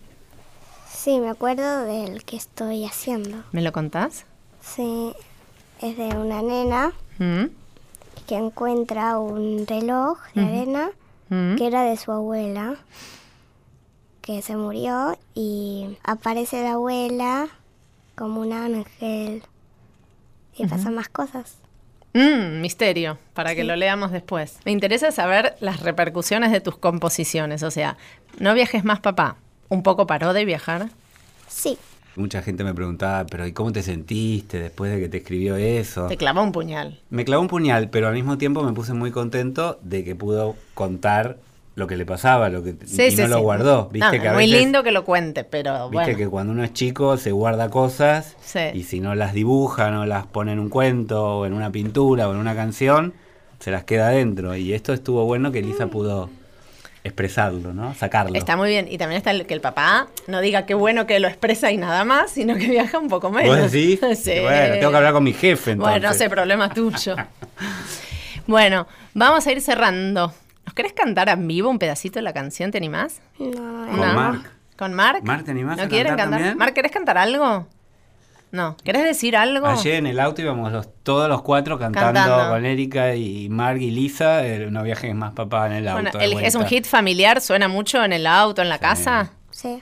[0.89, 3.43] Sí, me acuerdo del que estoy haciendo.
[3.51, 4.25] ¿Me lo contás?
[4.61, 5.13] Sí,
[5.81, 7.45] es de una nena ¿Mm?
[8.23, 10.91] Que encuentra un reloj de arena
[11.29, 11.55] ¿Mm?
[11.55, 12.75] que era de su abuela,
[14.21, 17.47] que se murió y aparece la abuela
[18.15, 19.43] como un ángel
[20.55, 21.57] y pasan más cosas.
[22.13, 24.59] Mmm, misterio, para que lo leamos después.
[24.65, 27.63] Me interesa saber las repercusiones de tus composiciones.
[27.63, 27.97] O sea,
[28.37, 29.37] no viajes más, papá.
[29.69, 30.89] ¿Un poco paró de viajar?
[31.47, 31.79] Sí.
[32.15, 36.07] Mucha gente me preguntaba, pero ¿y cómo te sentiste después de que te escribió eso?
[36.07, 36.99] Te clavó un puñal.
[37.09, 40.55] Me clavó un puñal, pero al mismo tiempo me puse muy contento de que pudo
[40.75, 41.37] contar
[41.75, 43.89] lo que le pasaba, lo que Sí, y sí, no lo guardó.
[43.91, 46.17] Viste No, que a muy veces- lindo que lo cuente, pero Viste bueno.
[46.19, 48.35] que cuando uno es chico se guarda cosas
[48.75, 52.29] y si no las dibuja, no las pone en un cuento o en una pintura
[52.29, 53.13] o en una canción,
[53.57, 54.55] se las queda adentro.
[54.55, 56.29] Y esto estuvo bueno que Elisa pudo
[57.03, 57.93] expresarlo, ¿no?
[57.93, 58.37] Sacarlo.
[58.37, 58.87] Está muy bien.
[58.89, 61.77] Y también está el, que el papá no diga qué bueno que lo expresa y
[61.77, 63.59] nada más, sino que viaja un poco menos.
[63.61, 63.99] ¿Vos decís?
[64.23, 64.39] Sí.
[64.41, 65.93] Bueno, tengo que hablar con mi jefe entonces.
[65.93, 67.15] Bueno, no sé, problema tuyo.
[68.47, 70.33] bueno, vamos a ir cerrando.
[70.65, 72.71] ¿Nos querés cantar en vivo un pedacito de la canción?
[72.71, 73.21] ¿Te animás?
[73.37, 73.51] No.
[73.51, 74.51] Con Marc.
[74.77, 75.23] ¿Con Marc?
[75.23, 76.39] Marc, ¿te animás ¿No a quieren cantar cantar?
[76.39, 76.57] también?
[76.57, 77.67] Marc, ¿querés cantar algo?
[78.53, 78.77] No.
[78.83, 79.65] ¿Querés decir algo?
[79.65, 82.49] Ayer en el auto íbamos los, todos los cuatro cantando, Cantando.
[82.53, 86.03] con Erika y Mark y Lisa, eh, No viajes más papá en el auto.
[86.03, 89.31] Bueno, el- es un hit familiar, suena mucho en el auto, en la casa.
[89.49, 89.81] Sí.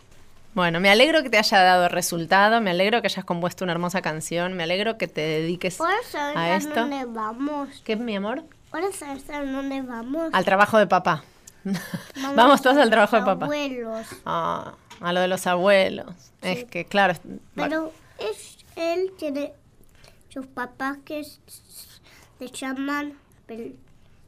[0.53, 4.01] Bueno, me alegro que te haya dado resultado, me alegro que hayas compuesto una hermosa
[4.01, 6.73] canción, me alegro que te dediques ¿Puedes saber a a esto.
[6.79, 7.67] dónde vamos?
[7.84, 8.43] ¿Qué, mi amor?
[8.69, 10.29] ¿Puedes saber a dónde vamos?
[10.34, 11.23] Al trabajo de papá.
[12.36, 13.45] Vamos todos al trabajo de papá.
[13.45, 14.07] Abuelos.
[14.25, 16.07] Ah, a lo de los abuelos.
[16.41, 17.15] Es que, claro.
[17.55, 17.91] Pero
[18.29, 19.53] es, él tiene
[20.29, 23.13] sus papás que se llaman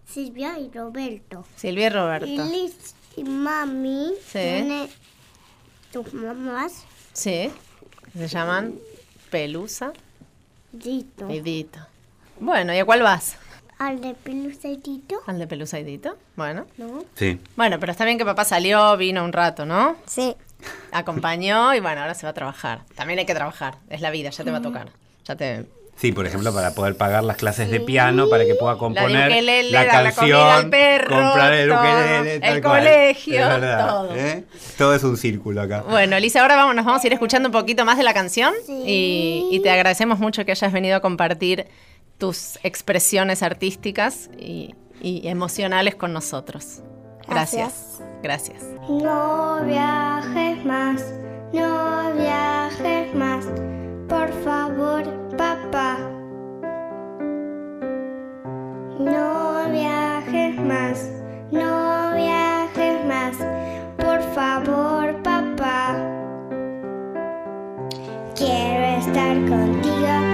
[0.07, 1.45] Silvia y Roberto.
[1.55, 2.25] Silvia y Roberto.
[2.27, 4.31] Y Liz y mami Sí.
[4.33, 4.89] tiene
[5.91, 6.83] tus mamás.
[7.13, 7.51] Sí.
[8.15, 8.75] Se llaman
[9.31, 9.93] Pelusa
[10.71, 11.29] Dito.
[11.29, 11.79] y Dito.
[12.39, 13.37] Bueno, ¿y a cuál vas?
[13.79, 15.19] Al de Pelusa y Dito.
[15.25, 16.17] ¿Al de Pelusa y Dito?
[16.35, 16.65] Bueno.
[16.77, 17.03] ¿No?
[17.15, 17.39] Sí.
[17.55, 19.95] Bueno, pero está bien que papá salió, vino un rato, ¿no?
[20.05, 20.35] Sí.
[20.91, 22.81] Acompañó y bueno, ahora se va a trabajar.
[22.95, 24.89] También hay que trabajar, es la vida, ya te va a tocar.
[25.25, 25.65] Ya te...
[25.95, 29.29] Sí, por ejemplo, para poder pagar las clases de piano, para que pueda componer
[29.71, 32.79] la canción, comida al perro, comprar el todo, ukelele, el cual.
[32.79, 34.15] colegio, Es verdad, todo.
[34.15, 34.43] ¿eh?
[34.75, 35.83] Todo es un círculo acá.
[35.87, 38.53] Bueno, Lisa, ahora vamos, nos vamos a ir escuchando un poquito más de la canción
[38.67, 41.67] y, y te agradecemos mucho que hayas venido a compartir
[42.17, 46.79] tus expresiones artísticas y, y emocionales con nosotros.
[47.27, 47.69] Gracias.
[47.99, 48.12] Gracias.
[48.87, 51.13] No viajes más,
[51.51, 53.45] no viajes más,
[54.07, 55.03] por favor,
[55.37, 55.97] papá.
[58.97, 61.11] No viajes más,
[61.51, 63.35] no viajes más,
[63.97, 65.97] por favor, papá.
[68.35, 70.32] Quiero estar contigo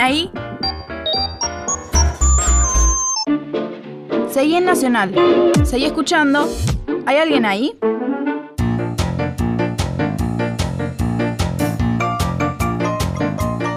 [0.00, 0.30] ahí?
[4.30, 5.14] Seguí en Nacional.
[5.64, 6.48] Seguí escuchando.
[7.06, 7.76] ¿Hay alguien ahí?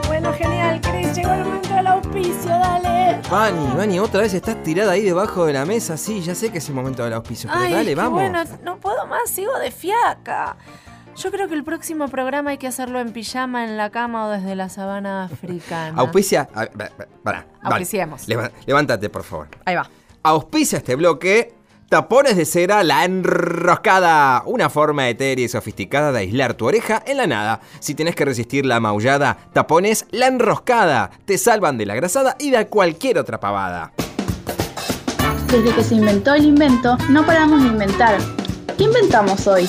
[0.07, 1.15] Bueno, genial, Chris.
[1.15, 3.19] Llegó el momento del auspicio, dale.
[3.29, 5.97] Vani, Vani, otra vez estás tirada ahí debajo de la mesa.
[5.97, 8.13] Sí, ya sé que es el momento del auspicio, pero Ay, dale, qué vamos.
[8.13, 10.52] Bueno, no puedo más, sigo de fiaca.
[11.23, 14.29] Yo creo que el próximo programa hay que hacerlo en pijama, en la cama o
[14.29, 15.93] desde la sabana africana.
[15.97, 16.49] Auspicia.
[16.53, 17.45] a- pa- pa- Pará.
[17.63, 17.75] vale.
[17.75, 18.23] Auspiciemos.
[18.65, 19.47] Levántate, por favor.
[19.65, 19.89] Ahí va.
[20.23, 21.53] Auspicia este bloque.
[21.87, 24.43] Tapones de cera La Enroscada.
[24.47, 27.61] Una forma etérea y sofisticada de aislar tu oreja en la nada.
[27.79, 31.09] Si tenés que resistir la maullada, tapones La Enroscada.
[31.25, 33.93] Te salvan de la grasada y de cualquier otra pavada.
[35.47, 38.17] Desde que se inventó el invento, no paramos de inventar.
[38.77, 39.67] ¿Qué inventamos hoy?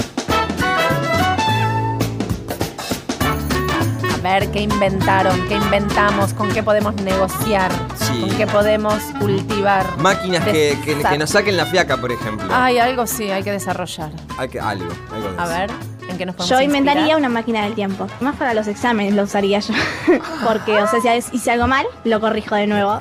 [4.24, 8.20] Ver qué inventaron, qué inventamos, con qué podemos negociar, Sí.
[8.22, 9.84] con qué podemos cultivar.
[9.98, 12.48] Máquinas que, que- nos saquen la fiaca, por ejemplo.
[12.52, 14.10] Ay, algo sí, hay que desarrollar.
[14.38, 15.70] Hay que- algo, algo A ver,
[16.08, 17.18] ¿en qué nos podemos Yo inventaría inspirar?
[17.18, 18.06] una máquina del tiempo.
[18.20, 19.74] Más para los exámenes lo usaría yo.
[20.46, 22.98] Porque, o sea, si es- hice algo mal, lo corrijo de nuevo.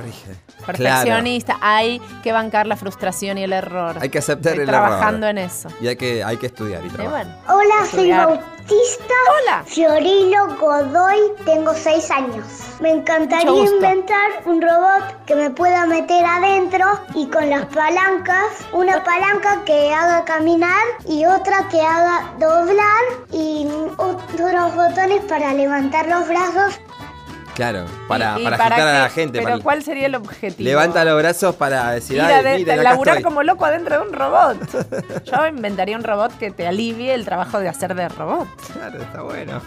[0.65, 3.97] Perfeccionista, hay que bancar la frustración y el error.
[3.99, 5.39] Hay que aceptar Estoy el trabajando error.
[5.39, 5.69] en eso.
[5.81, 7.25] Y hay que, hay que estudiar y Y trabajar.
[7.25, 8.11] bueno, Hola, soy
[8.63, 9.13] Bautista.
[9.29, 9.63] Hola.
[9.65, 12.45] Fiorilo Godoy, tengo seis años.
[12.79, 19.03] Me encantaría inventar un robot que me pueda meter adentro y con las palancas, una
[19.03, 26.27] palanca que haga caminar y otra que haga doblar y otros botones para levantar los
[26.27, 26.79] brazos.
[27.55, 29.39] Claro, para, ¿Y para para agitar a la gente.
[29.39, 30.67] Pero para- ¿cuál sería el objetivo?
[30.67, 33.23] Levanta los brazos para decir, ay, miren, acá laburar estoy".
[33.23, 35.23] como loco adentro de un robot.
[35.25, 38.47] Yo inventaría un robot que te alivie el trabajo de hacer de robot.
[38.73, 39.61] Claro, está bueno.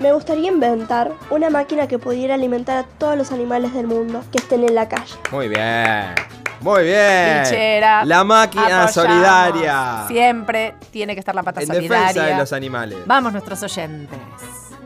[0.00, 4.38] Me gustaría inventar una máquina que pudiera alimentar a todos los animales del mundo que
[4.38, 5.14] estén en la calle.
[5.30, 6.14] Muy bien.
[6.60, 7.42] Muy bien.
[7.44, 8.92] Trinchera, La máquina apoyamos.
[8.92, 10.04] solidaria.
[10.08, 11.98] Siempre tiene que estar la pata En solidaria.
[12.08, 12.98] defensa de los animales.
[13.06, 14.18] Vamos, nuestros oyentes.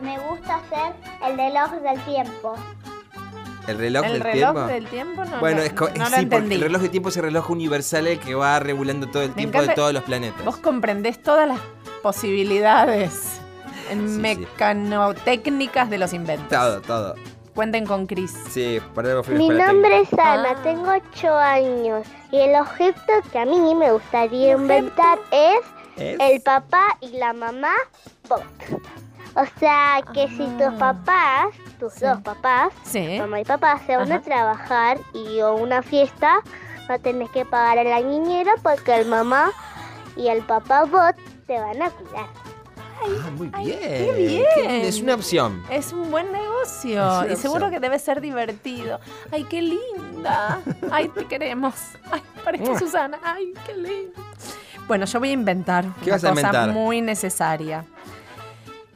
[0.01, 0.93] Me gusta hacer
[1.25, 2.55] el reloj del tiempo.
[3.67, 4.61] ¿El reloj ¿El del reloj tiempo?
[4.61, 5.25] del tiempo?
[5.25, 7.49] No, bueno, no, es no lo sí, porque el reloj del tiempo es el reloj
[7.51, 10.43] universal el que va regulando todo el Me tiempo de todos los planetas.
[10.43, 11.59] Vos comprendés todas las
[12.01, 13.39] posibilidades
[13.91, 16.49] en mecanotécnicas de los inventos.
[16.49, 17.15] Todo, todo.
[17.53, 18.33] Cuenten con Chris.
[18.49, 23.45] Sí, por fui Mi nombre es Ana, tengo 8 años y el objeto que a
[23.45, 25.59] mí me gustaría inventar es,
[25.97, 26.17] ¿Es?
[26.19, 27.73] el papá y la mamá
[28.27, 28.43] bot.
[29.35, 31.47] O sea que si tus papás,
[31.79, 33.17] tus dos papás, Sí.
[33.19, 36.41] mamá y papá, se van a trabajar y o una fiesta,
[36.89, 39.51] no tenés que pagar a la niñera porque el mamá
[40.15, 41.15] y el papá bot
[41.47, 42.27] te van a cuidar.
[43.01, 43.79] Ah, muy bien.
[43.79, 44.43] qué bien.
[44.55, 45.63] Qué- Es una opción.
[45.69, 48.99] Es un buen negocio y seguro que debe ser divertido.
[49.31, 50.59] Ay, qué linda.
[50.91, 51.75] Ay, te queremos.
[52.11, 52.77] Ay, parece.
[52.77, 53.17] Susana.
[53.23, 54.19] Ay, qué lindo.
[54.85, 56.69] Bueno, yo voy a inventar ¿Qué una vas a cosa inventar?
[56.71, 57.85] muy necesaria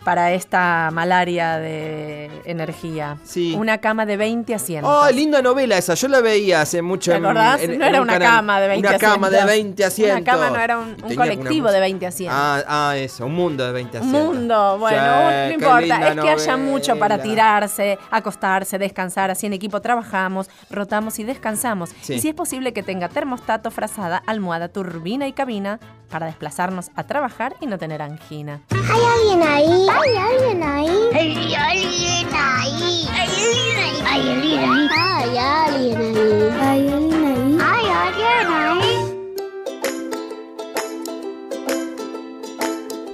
[0.04, 3.18] para esta malaria de energía.
[3.24, 3.56] Sí.
[3.58, 4.92] Una cama de 20 asientos.
[4.94, 5.94] Oh, linda novela esa.
[5.94, 7.12] Yo la veía hace mucho.
[7.12, 7.62] ¿Te en- acordás?
[7.62, 8.36] en- no en era un una canal.
[8.36, 9.14] cama de 20 Una asientos.
[9.16, 10.18] cama de 20 asientos.
[10.22, 12.40] Una cama no era un, un una colectivo de 20 asientos.
[12.40, 13.26] Ah, ah, eso.
[13.26, 14.36] Un mundo de 20 Un asientos.
[14.36, 19.54] mundo, bueno, Sí, no importa, es que haya mucho para tirarse, acostarse, descansar, así en
[19.54, 21.92] equipo trabajamos, rotamos y descansamos.
[22.02, 22.16] Sí.
[22.16, 25.80] Y si es posible que tenga termostato, frazada, almohada, turbina y cabina
[26.14, 28.62] para desplazarnos a trabajar y no tener angina.
[28.70, 29.88] ¿Hay alguien ahí?
[29.90, 31.10] ¿Hay alguien ahí?
[31.12, 33.08] ¿Hay alguien ahí?
[33.12, 33.98] ¿Hay alguien ahí?
[34.06, 34.88] ¿Hay alguien ahí?
[34.94, 36.54] ¿Hay alguien ahí?
[36.62, 37.58] ¿Hay alguien ahí?
[37.60, 38.94] ¿Hay alguien ahí?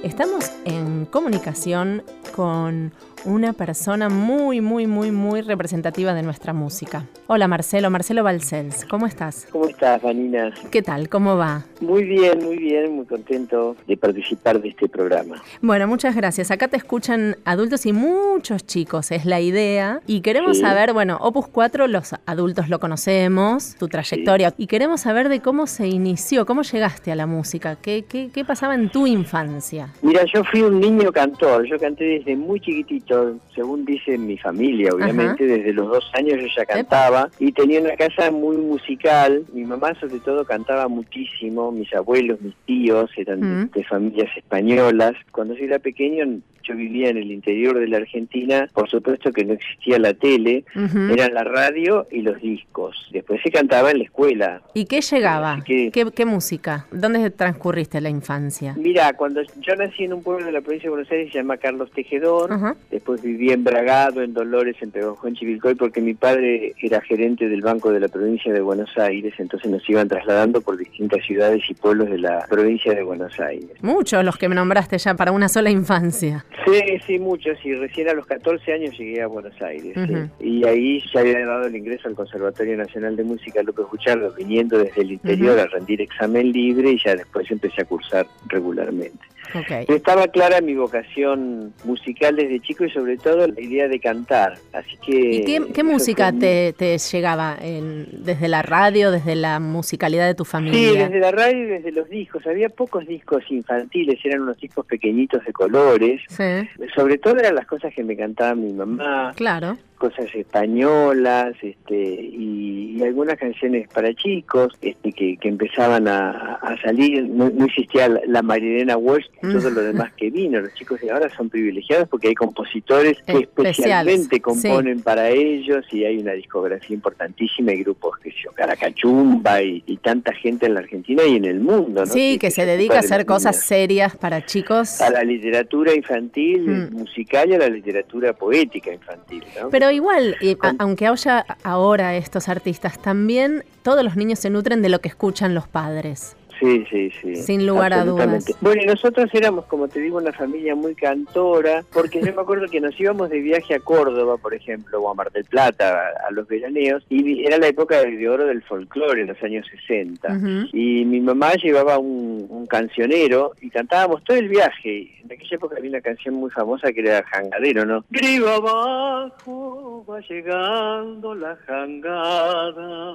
[0.02, 2.02] Estamos en comunicación
[2.36, 2.92] con
[3.24, 7.04] una persona muy, muy, muy, muy representativa de nuestra música.
[7.26, 9.46] Hola Marcelo, Marcelo Balcells, ¿cómo estás?
[9.52, 10.52] ¿Cómo estás, Vanina?
[10.70, 11.08] ¿Qué tal?
[11.08, 11.64] ¿Cómo va?
[11.80, 15.36] Muy bien, muy bien, muy contento de participar de este programa.
[15.60, 16.50] Bueno, muchas gracias.
[16.50, 20.00] Acá te escuchan adultos y muchos chicos, es la idea.
[20.06, 20.62] Y queremos Sí.
[20.62, 24.52] saber, bueno, Opus 4, los adultos lo conocemos, tu trayectoria.
[24.56, 28.44] Y queremos saber de cómo se inició, cómo llegaste a la música, qué, qué, qué
[28.44, 29.88] pasaba en tu infancia.
[30.02, 33.09] Mira, yo fui un niño cantor, yo canté desde muy chiquitito,
[33.54, 37.96] según dice mi familia, obviamente, desde los dos años yo ya cantaba y tenía una
[37.96, 43.80] casa muy musical, mi mamá sobre todo cantaba muchísimo, mis abuelos, mis tíos eran de-
[43.80, 45.14] de familias españolas.
[45.32, 49.44] Cuando yo era pequeño yo vivía en el interior de la Argentina, por supuesto que
[49.44, 51.12] no existía la tele, Ujú.
[51.12, 52.96] era la radio y los discos.
[53.12, 55.62] Después se cantaba en la escuela, ¿Y qué llegaba?
[55.64, 56.86] Que- ¿Qué, qué música?
[56.92, 58.74] ¿Dónde transcurriste la infancia?
[58.76, 61.56] Mira, cuando yo nací en un pueblo de la provincia de Buenos Aires se llama
[61.56, 62.50] Carlos Tejedor,
[62.90, 67.48] después viví en Bragado, en Dolores, en Pehuajó, en Chivilcoy, porque mi padre era gerente
[67.48, 71.62] del Banco de la provincia de Buenos Aires, entonces nos iban trasladando por distintas ciudades
[71.68, 73.70] y pueblos de la provincia de Buenos Aires.
[73.82, 76.44] Muchos los que me nombraste ya para una sola infancia.
[76.64, 79.94] Sí, sí, muchos, y recién a los 14 años llegué a Buenos Aires.
[79.94, 80.46] sí.
[80.46, 84.78] Y ahí ya había dado el ingreso al Conservatorio Nacional de Música López Buchardo, viniendo
[84.78, 89.18] desde el interior a rendir examen libre y ya después empecé a cursar regularmente.
[89.54, 89.88] Ok.
[89.88, 94.58] Estaba clara mi vocación musical desde chico y sobre todo la idea de cantar.
[94.72, 95.12] Así que...
[95.36, 97.56] ¿Y qué, música te, te llegaba?
[97.60, 101.04] en- ¿Desde la radio, desde la musicalidad de tu Sí, familia?
[101.08, 102.46] desde la radio y desde los discos.
[102.46, 106.20] Había pocos discos infantiles, eran unos discos pequeñitos de colores.
[106.28, 109.32] Sí, Sobre todo eran las cosas que me cantaba mi mamá.
[109.36, 109.78] claro.
[110.00, 116.80] Cosas españolas este, y, y algunas canciones para chicos este, que, que empezaban a, a
[116.82, 117.22] salir.
[117.28, 120.58] No, no existía la, la Marilena Walsh y todo lo demás que vino.
[120.60, 125.84] Los chicos de ahora son privilegiados porque hay compositores que Especiales, especialmente componen para ellos
[125.92, 130.74] y hay una discografía importantísima y grupos que se Caracachumba y, y tanta gente en
[130.74, 132.00] la Argentina y en el mundo.
[132.00, 132.06] ¿no?
[132.06, 135.00] Sí, que se dedica a hacer cosas serias para chicos.
[135.02, 136.94] a la literatura infantil, Mm.
[136.94, 139.42] musical y a la literatura poética infantil.
[139.60, 139.68] ¿no?
[139.70, 144.82] Pero igual, y a- aunque haya ahora estos artistas, también todos los niños se nutren
[144.82, 146.36] de lo que escuchan los padres.
[146.60, 147.36] Sí, sí, sí.
[147.36, 148.44] Sin lugar a dudas.
[148.60, 152.66] Bueno, y nosotros éramos, como te digo, una familia muy cantora, porque yo me acuerdo
[152.68, 156.28] que nos íbamos de viaje a Córdoba, por ejemplo, o a Mar del Plata, a,
[156.28, 160.28] a los veraneos, y era la época de, oro del folclore, en los años 60.
[160.28, 160.68] Ujú.
[160.72, 165.10] Y mi mamá llevaba un, un cancionero y cantábamos todo el viaje.
[165.24, 168.04] En aquella época había una canción muy famosa que era Jangadero, ¿no?
[168.10, 173.14] Río abajo va llegando la jangada,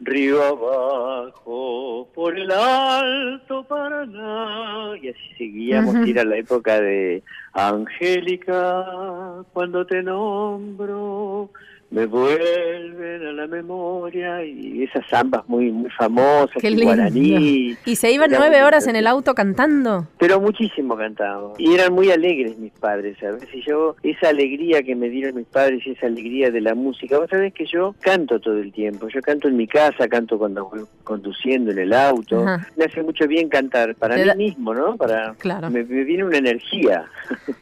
[0.00, 4.92] río abajo por el alto Paraná.
[5.00, 7.22] Y así seguíamos, y era la época de
[7.52, 11.50] Angélica, cuando te nombro,
[11.90, 16.86] me vuelven a la memoria y esas zambas muy muy famosas, Qué lindo.
[16.86, 17.76] guaraní.
[17.84, 20.06] ¿Y se iban nueve horas en el auto cantando?
[20.18, 21.58] Pero muchísimo cantábamos.
[21.58, 23.46] Y eran muy alegres mis padres, ¿sabes?
[23.54, 27.18] Y yo, esa alegría que me dieron mis padres y esa alegría de la música,
[27.18, 29.08] vos sabés que yo canto todo el tiempo.
[29.08, 32.42] Yo canto en mi casa, canto cuando voy conduciendo en el auto.
[32.46, 32.66] Ajá.
[32.76, 34.96] Me hace mucho bien cantar para Te mí da- mismo, ¿no?
[34.96, 35.70] Para Claro.
[35.70, 37.04] me, me viene una energía.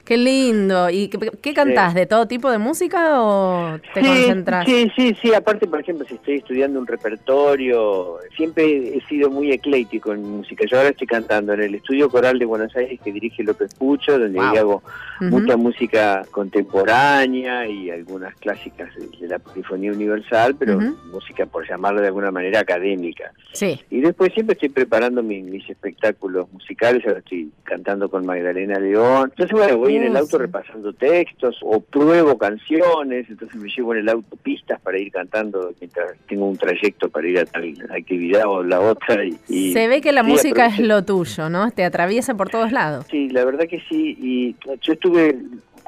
[0.05, 0.89] Qué lindo.
[0.91, 1.95] ¿Y qué, qué cantás?
[1.95, 4.65] ¿De todo tipo de música o te sí, concentras?
[4.67, 5.35] Sí, sí, sí.
[5.35, 10.65] Aparte, por ejemplo, si estoy estudiando un repertorio, siempre he sido muy ecléctico en música.
[10.71, 14.19] Yo ahora estoy cantando en el Estudio Coral de Buenos Aires que dirige López Pucho,
[14.19, 14.57] donde Wow.
[14.57, 14.83] hago
[15.21, 15.31] Ujú.
[15.31, 20.97] mucha música contemporánea y algunas clásicas de, la polifonía universal, pero Ujú.
[21.13, 23.33] música, por llamarlo de alguna manera, académica.
[23.53, 23.81] Sí.
[23.91, 29.31] Y después siempre estoy preparando mi- mis espectáculos musicales, ahora estoy cantando con Magdalena León.
[29.31, 30.43] Entonces, bueno, voy en el auto sí.
[30.43, 35.73] repasando textos o pruebo canciones, entonces me llevo en el auto pistas para ir cantando
[35.81, 39.25] mientras tengo un trayecto para ir a tal actividad o la otra.
[39.25, 41.71] Y, y- Se ve que la sí, música es lo tuyo, ¿no?
[41.71, 43.07] Te atraviesa por todos lados.
[43.11, 44.17] Sí, la verdad que sí.
[44.21, 45.37] Y yo estuve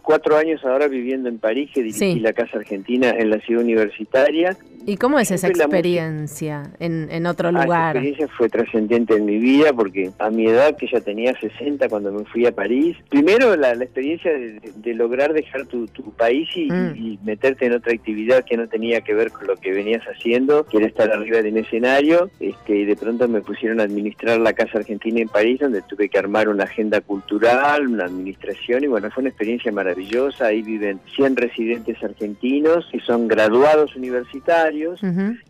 [0.07, 2.20] cuatro años ahora viviendo en París, que dirigí Sí.
[2.20, 4.57] la Casa Argentina en la ciudad universitaria.
[4.88, 7.96] ¿Y cómo es esa la experiencia en, en otro Ah, esa lugar?
[7.96, 12.12] experiencia fue trascendente en mi vida porque a mi edad, que ya tenía 60 cuando
[12.12, 16.12] me fui a París, primero la, la experiencia de, de- de lograr dejar tu, tu
[16.12, 16.94] país y, Mm.
[16.96, 20.64] y meterte en otra actividad que no tenía que ver con lo que venías haciendo,
[20.66, 24.38] que era estar arriba de un escenario, este, y de pronto me pusieron a administrar
[24.38, 28.86] la Casa Argentina en París, donde tuve que armar una agenda cultural, una administración, y
[28.86, 29.95] bueno, fue una experiencia maravillosa.
[30.40, 35.01] Ahí viven 100 residentes argentinos que son graduados universitarios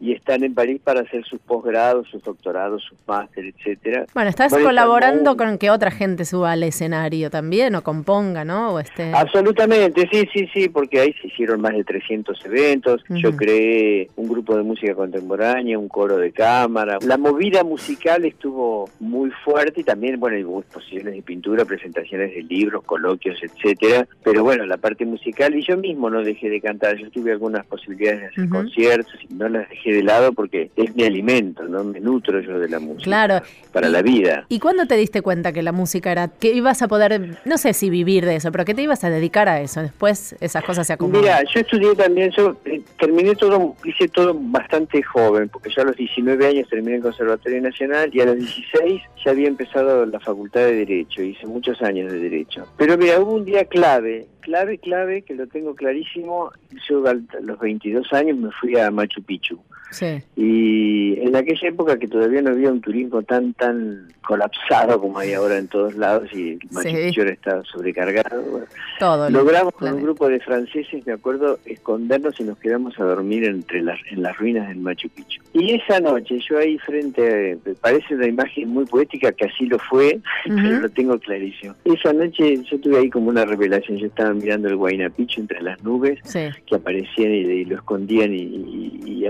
[0.00, 4.06] y están en París para hacer sus posgrados, sus doctorados, sus máster, etcétera.
[4.14, 8.74] Bueno, estás Por colaborando con que otra gente suba al escenario también o componga, ¿no?
[8.74, 9.12] O esté...
[9.12, 13.02] Absolutamente, sí, sí, sí, porque ahí se hicieron más de 300 eventos.
[13.08, 16.98] Yo creé un grupo de música contemporánea, un coro de cámara.
[17.02, 22.42] La movida musical estuvo muy fuerte y también, bueno, hubo exposiciones de pintura, presentaciones de
[22.42, 24.06] libros, coloquios, etcétera.
[24.22, 26.96] Pero bueno, la parte musical y yo mismo no dejé de cantar.
[26.96, 30.94] Yo tuve algunas posibilidades de hacer conciertos y no las dejé de lado porque es
[30.94, 31.84] mi alimento, ¿no?
[31.84, 33.04] Me nutro yo de la música.
[33.04, 33.42] Claro.
[33.72, 34.46] Para la vida.
[34.48, 37.72] ¿Y cuándo te diste cuenta que la música era, que ibas a poder, no sé
[37.74, 39.82] si vivir de eso, pero que te ibas a dedicar a eso?
[39.82, 41.22] Después esas cosas se acomodan.
[41.22, 45.86] Mira, yo estudié también, yo eh, terminé todo, hice todo bastante joven, porque yo a
[45.86, 50.20] los 19 años terminé el Conservatorio Nacional y a los 16 ya había empezado la
[50.20, 52.66] Facultad de Derecho, hice muchos años de Derecho.
[52.76, 56.52] Pero mira, hubo un día clave, clave, clave, que lo tengo clarísimo,
[56.88, 59.60] yo a los 22 años me fui a Machu Picchu.
[59.90, 60.22] Sí.
[60.36, 65.32] Y en aquella época que todavía no había un turismo tan tan colapsado como hay
[65.34, 66.94] ahora en todos lados y Machu Sí.
[66.96, 68.42] Picchu ahora está sobrecargado.
[68.42, 68.66] bueno,
[68.98, 69.26] Todo.
[69.28, 73.44] el Logramos con un grupo de franceses, me acuerdo, escondernos y nos quedamos a dormir
[73.44, 75.40] entre las, en las ruinas del Machu Picchu.
[75.52, 79.66] Y esa noche, yo ahí frente, a- me parece una imagen muy poética que así
[79.66, 81.74] lo fue, pero lo tengo clarísimo.
[81.84, 85.62] Esa noche yo tuve ahí como una revelación, yo estaba mirando el Huayna Picchu entre
[85.62, 86.40] las nubes Sí.
[86.66, 89.26] que aparecían y, y lo escondían y, y- y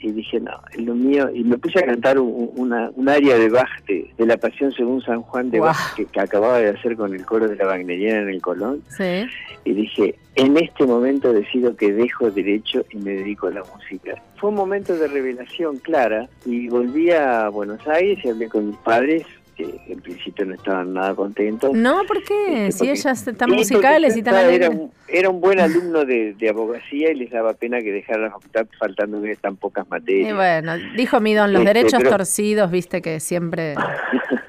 [0.00, 3.36] y dije no es lo mío y me puse a cantar un, una, un área
[3.38, 5.60] de Bach de, de la Pasión según San Juan de.
[5.60, 8.82] Bach que, que acababa de hacer con el coro de la Wagneriana en el Colón
[8.96, 9.24] Sí.
[9.64, 14.20] y dije en este momento decido que dejo derecho y me dedico a la música
[14.36, 18.76] fue un momento de revelación clara y volví a Buenos Aires y hablé con mis
[18.78, 19.24] padres
[19.56, 22.68] que en principio no estaban nada contentos No, ¿por qué?
[22.68, 26.48] Este, si ellas están musicales y tan era un- era un buen alumno de, de
[26.48, 30.30] abogacía y les daba pena que dejara la facultad faltando tan pocas materias.
[30.30, 33.74] Y bueno, dijo mi don, los Este, derechos pero- torcidos, viste que siempre,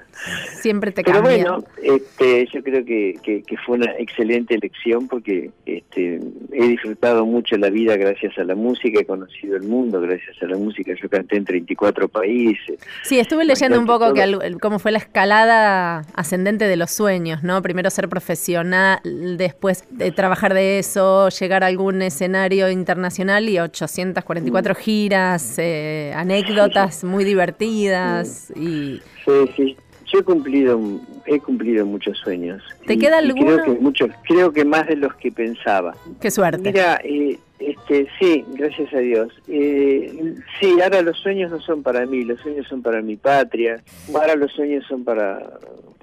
[0.61, 1.41] siempre te Pero cambian.
[1.41, 6.19] bueno, este, yo creo que, que, que fue una excelente elección porque este,
[6.51, 10.45] he disfrutado mucho la vida gracias a la música, he conocido el mundo gracias a
[10.45, 12.79] la música, yo canté en 34 países.
[13.03, 14.41] Sí, estuve leyendo un poco que todo.
[14.61, 17.61] cómo fue la escalada ascendente de los sueños, ¿no?
[17.61, 18.99] Primero ser profesional,
[19.37, 27.03] después de trabajar de eso, llegar a algún escenario internacional y 844 giras, eh, anécdotas
[27.03, 29.77] muy divertidas y Sí, sí.
[30.13, 30.79] Yo he cumplido,
[31.25, 32.61] he cumplido muchos sueños.
[32.85, 33.45] ¿Te Y- queda alguno?
[33.45, 35.95] Creo que muchos, creo que más de los que pensaba.
[36.21, 36.71] qué suerte.
[36.71, 39.33] Mira, eh, este, sí, gracias a Dios.
[39.47, 43.81] Eh, sí, ahora los sueños no son para mí, los sueños son para mi patria.
[44.13, 45.39] Ahora los sueños son para,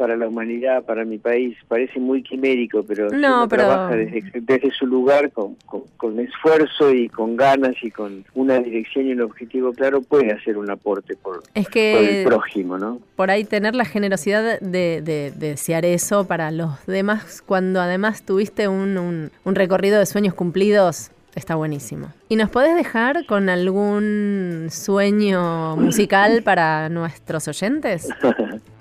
[0.01, 1.59] para la humanidad, para mi país.
[1.68, 6.90] Parece muy quimérico, pero No, pero- trabaja desde, desde su lugar con, con, con esfuerzo
[6.94, 11.16] y con ganas y con una dirección y un objetivo claro, puede hacer un aporte
[11.16, 12.98] por, Es por que el prójimo, ¿no?
[13.14, 18.22] por ahí tener la generosidad de, de- de desear eso para los demás, cuando además
[18.22, 22.09] tuviste un, un- un recorrido de sueños cumplidos, está buenísimo.
[22.30, 28.09] ¿Y nos podés dejar con algún sueño musical para nuestros oyentes?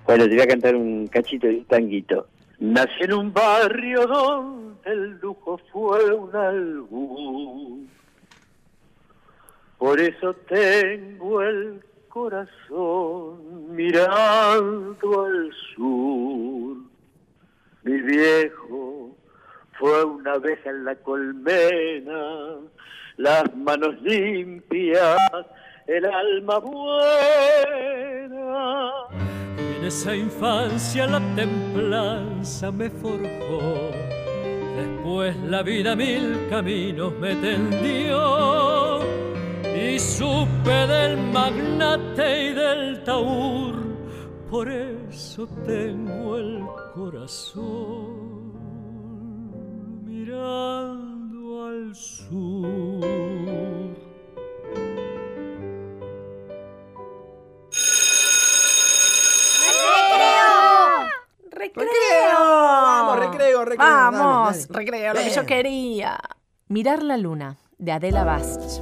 [0.09, 2.27] Bueno, te voy a cantar un cachito de un tanguito.
[2.57, 7.77] Nací en un barrio donde el lujo fue un albur.
[9.77, 16.77] Por eso tengo el corazón mirando al sur.
[17.83, 19.15] Mi viejo
[19.77, 22.55] fue una abeja en la colmena,
[23.17, 25.19] las manos limpias,
[25.89, 26.91] el alma buena.
[29.57, 33.91] En esa infancia la templanza me forjó.
[34.77, 38.99] Después la vida mil caminos me tendió.
[39.63, 43.75] Y supe del magnate y del taur.
[44.49, 46.63] Por eso tengo el
[46.93, 48.53] corazón
[50.05, 53.88] mirando al sur.
[61.59, 61.89] ¡Recreo!
[62.39, 64.79] Vamos, recreo, recreo, Vamos, dale, dale.
[64.79, 66.17] recreo, lo que yo quería.
[66.69, 68.79] Mirar la luna, de Adela Bast.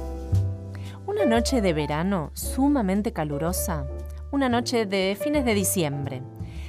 [1.04, 3.84] Una noche de verano sumamente calurosa,
[4.30, 6.22] una noche de fines de diciembre,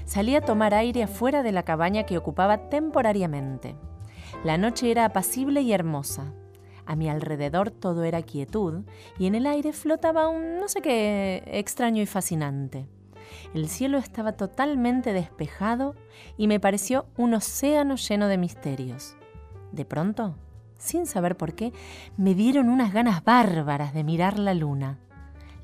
[0.05, 3.76] salí a tomar aire afuera de la cabaña que ocupaba temporariamente.
[4.43, 6.34] La noche era apacible y hermosa.
[6.88, 8.84] A mi alrededor todo era quietud
[9.20, 12.88] y en el aire flotaba un no sé qué extraño y fascinante.
[13.54, 15.95] El cielo estaba totalmente despejado
[16.38, 19.16] y me pareció un océano lleno de misterios.
[19.72, 20.36] De pronto,
[20.78, 21.74] sin saber por qué,
[22.16, 25.00] me dieron unas ganas bárbaras de mirar la luna.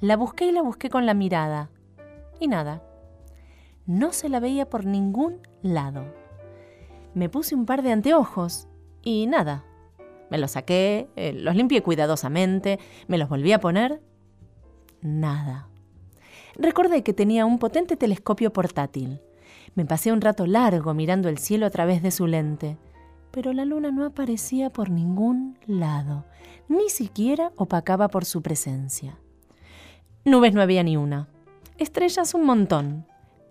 [0.02, 1.70] La busqué y la busqué con la mirada.
[2.40, 2.84] Y nada.
[3.86, 6.06] No se la veía por ningún lado.
[7.14, 8.68] Me puse un par de anteojos
[9.04, 9.64] y nada.
[10.30, 14.02] Me los saqué, eh, los limpié cuidadosamente, me los volví a poner.
[15.02, 15.70] Nada.
[16.58, 19.22] Recordé que tenía un potente telescopio portátil.
[19.76, 22.78] Me pasé un rato largo mirando el cielo a través de su lente,
[23.32, 26.26] pero la luna no aparecía por ningún lado,
[26.70, 29.18] ni siquiera opacaba por su presencia.
[30.24, 31.28] Nubes no había ni una,
[31.78, 33.06] estrellas un montón,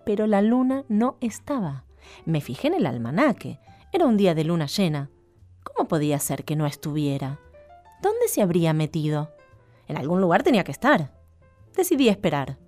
[0.06, 1.84] pero la luna no estaba.
[2.24, 3.60] Me fijé en el almanaque,
[3.92, 5.10] era un día de luna llena.
[5.62, 7.38] ¿Cómo podía ser que no estuviera?
[8.02, 9.30] ¿Dónde se habría metido?
[9.86, 11.12] En algún lugar tenía que estar.
[11.76, 12.58] Decidí esperar.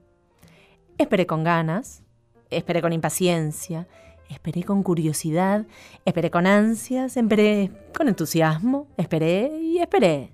[0.99, 2.03] Esperé con ganas,
[2.49, 3.87] esperé con impaciencia,
[4.31, 5.67] esperé con curiosidad,
[6.05, 10.33] esperé con ansias, esperé con entusiasmo, esperé y esperé.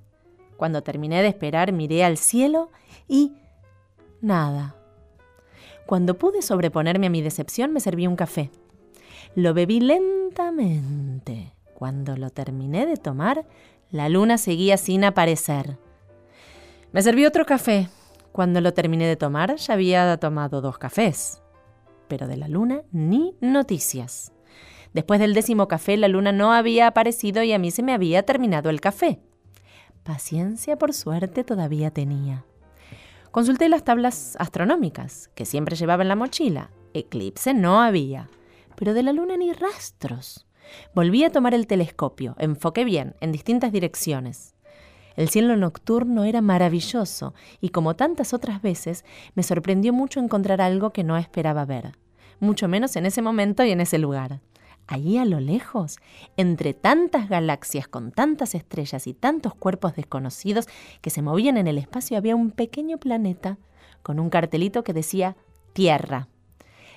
[0.57, 2.71] Cuando terminé de esperar miré al cielo
[3.09, 3.33] y
[4.21, 4.77] nada.
[5.87, 8.51] Cuando pude sobreponerme a mi decepción me serví un café.
[9.35, 11.53] Lo bebí lentamente.
[11.75, 13.45] Cuando lo terminé de tomar,
[13.91, 15.79] la luna seguía sin aparecer.
[16.93, 17.89] Me serví otro café.
[18.33, 21.43] Cuando lo terminé de tomar, ya había tomado dos cafés.
[22.09, 24.33] Pero de la luna ni noticias.
[24.95, 28.25] Después del décimo café, la luna no había aparecido y a mí se me había
[28.25, 29.21] terminado el café.
[30.03, 32.45] Paciencia, por suerte, todavía tenía.
[33.31, 36.71] Consulté las tablas astronómicas, que siempre llevaba en la mochila.
[36.93, 38.29] Eclipse no había,
[38.77, 40.47] pero de la luna ni rastros.
[40.95, 44.52] Volví a tomar el telescopio, enfoqué bien, en distintas direcciones.
[45.17, 49.05] El cielo nocturno era maravilloso y como tantas otras veces
[49.35, 51.93] me sorprendió mucho encontrar algo que no esperaba ver,
[52.41, 54.41] mucho menos en ese momento y en ese lugar.
[54.87, 55.99] Ahí a lo lejos,
[56.37, 60.67] entre tantas galaxias con tantas estrellas y tantos cuerpos desconocidos
[61.01, 63.59] que se movían en el espacio, había un pequeño planeta
[64.03, 65.37] con un cartelito que decía
[65.73, 66.29] Tierra.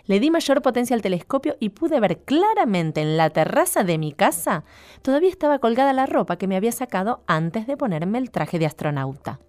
[0.07, 4.13] Le di mayor potencia al telescopio y pude ver claramente en la terraza de mi
[4.13, 4.63] casa,
[5.01, 8.67] todavía estaba colgada la ropa que me había sacado antes de ponerme el traje de
[8.67, 9.39] astronauta.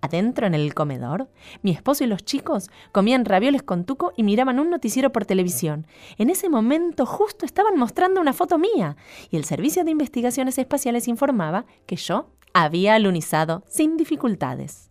[0.00, 1.28] Adentro en el comedor,
[1.62, 5.86] mi esposo y los chicos comían ravioles con tuco y miraban un noticiero por televisión.
[6.18, 8.96] En ese momento justo estaban mostrando una foto mía
[9.30, 14.90] y el Servicio de Investigaciones Espaciales informaba que yo había alunizado sin dificultades.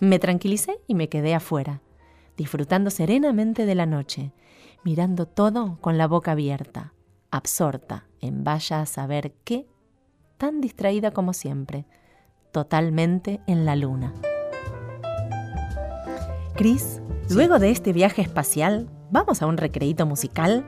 [0.00, 1.80] Me tranquilicé y me quedé afuera,
[2.40, 4.32] disfrutando serenamente de la noche,
[4.82, 6.94] mirando todo con la boca abierta,
[7.30, 9.66] absorta en vaya a saber qué,
[10.38, 11.84] tan distraída como siempre,
[12.50, 14.14] totalmente en la luna.
[16.56, 20.64] Chris, luego de este viaje espacial, vamos a un recreíto musical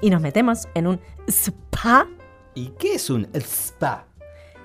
[0.00, 2.08] y nos metemos en un spa.
[2.54, 4.06] ¿Y qué es un spa?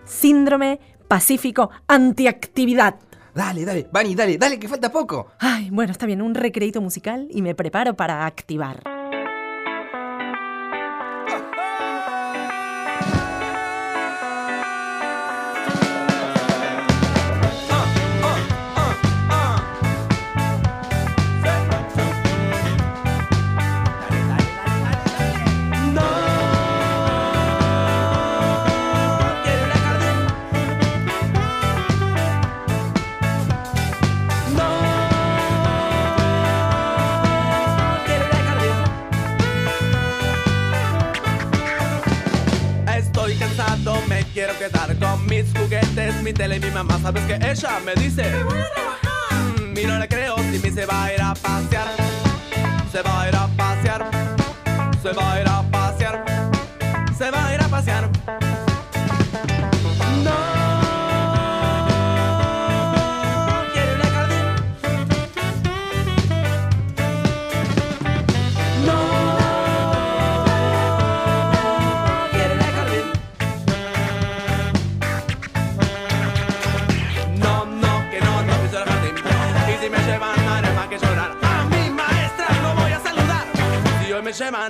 [0.05, 0.79] Síndrome
[1.09, 2.95] Pacífico Antiactividad.
[3.33, 5.27] Dale, dale, Vani, dale, dale, que falta poco.
[5.39, 8.98] Ay, bueno, está bien, un recreíto musical y me preparo para activar.
[47.09, 51.11] ¿Sabes que Ella me dice, "Mm, y no le creo si me se va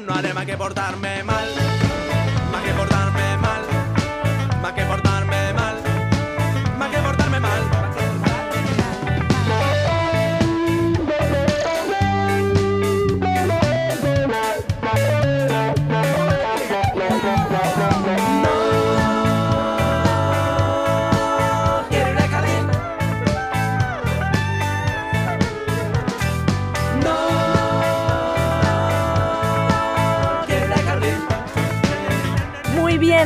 [0.05, 1.78] no haré más que portarme mal.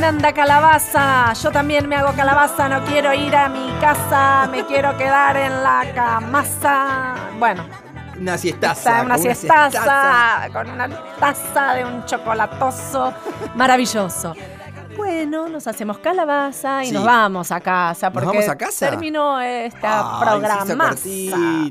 [0.04, 1.32] Anda calabaza.
[1.34, 5.62] Yo también me hago calabaza, no quiero ir a mi casa, me quiero quedar en
[5.62, 7.14] la camasa.
[7.38, 7.64] Bueno,
[8.20, 9.02] Una siestaza.
[9.02, 10.88] una con siestaza con una
[11.18, 13.12] taza de un chocolatoso
[13.56, 14.34] maravilloso.
[14.96, 16.92] Bueno, nos hacemos calabaza y Sí.
[16.94, 18.90] nos vamos a casa porque vamos a casa?
[18.90, 21.10] terminó esta Ay, se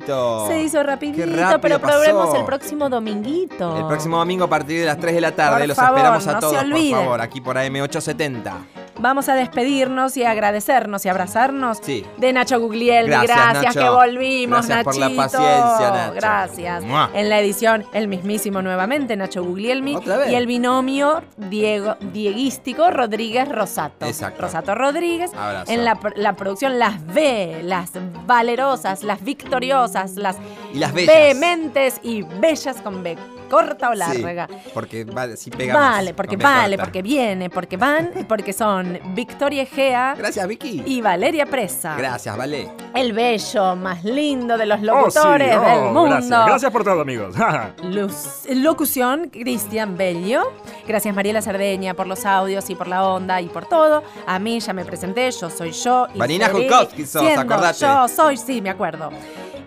[0.04, 0.48] hizo.
[0.48, 3.78] Se hizo rapidito, rápido pero probemos el próximo dominguito.
[3.78, 5.60] El próximo domingo a partir de las 3 de la tarde.
[5.60, 8.83] Por Los favor, esperamos a no se todos, por favor, aquí por AM870.
[9.04, 12.06] Vamos a despedirnos y agradecernos y abrazarnos Sí.
[12.18, 13.10] de Nacho Guglielmi.
[13.12, 13.80] Gracias, Gracias, Nacho.
[13.82, 15.22] que volvimos, Gracias por la Nachito.
[15.24, 16.14] paciencia, Nacho.
[16.14, 16.84] Gracias.
[16.86, 17.10] Mua.
[17.14, 19.98] En la edición, el mismísimo nuevamente, Nacho Guglielmi.
[19.98, 20.32] vez?
[20.32, 24.06] Y el binomio Diego, dieguístico Rodríguez Rosato.
[24.06, 24.42] Exacto.
[24.44, 25.32] Rosato Rodríguez.
[25.34, 25.70] Abrazo.
[25.70, 27.92] En la, pr- la producción, las B, las
[28.26, 30.38] valerosas, las victoriosas, las,
[30.74, 31.14] Y las bellas.
[31.14, 33.18] vehementes y bellas con B,
[33.54, 34.48] corta o larga.
[34.48, 36.84] Sí, porque vale, si pega más, Vale, porque vale, corta.
[36.86, 40.16] porque viene, porque van, porque son Victoria Egea.
[40.18, 40.84] Gracias, Vicky.
[40.86, 41.96] Y Valeria Presa.
[41.98, 42.70] Gracias, vale.
[42.96, 46.04] El bello más lindo de los Oh, sí, locutores oh, del mundo.
[46.06, 47.36] Gracias, gracias por todo, amigos.
[47.84, 50.52] Luz- locución, Cristian Bello.
[50.88, 54.04] Gracias, Mariela Cerdeña, por los audios y por la onda y por todo.
[54.28, 56.08] A mí ya me presenté, yo soy yo.
[56.14, 57.80] y Vanina seguiré Jutkowski sos, acordate.
[57.80, 59.10] Yo soy, sí, me acuerdo.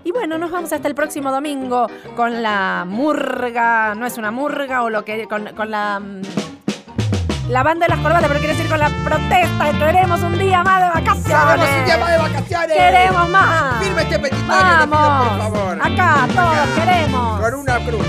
[0.07, 4.85] Y bueno, nos vamos hasta el próximo domingo con la murga, no es una murga,
[4.85, 5.99] o lo que, con, con la...
[5.99, 6.23] mm,
[7.49, 9.73] La banda de las corbatas, pero quiere decir con la protesta.
[9.85, 11.27] Queremos un día más de vacaciones.
[11.27, 12.77] Queremos un día más de vacaciones.
[12.77, 13.83] Queremos más.
[13.83, 14.47] Firme este petitorio,
[14.77, 15.39] pido, por Vamos.
[15.39, 15.79] favor.
[15.83, 17.41] Acá, todos queremos.
[17.41, 18.07] Con una cruz.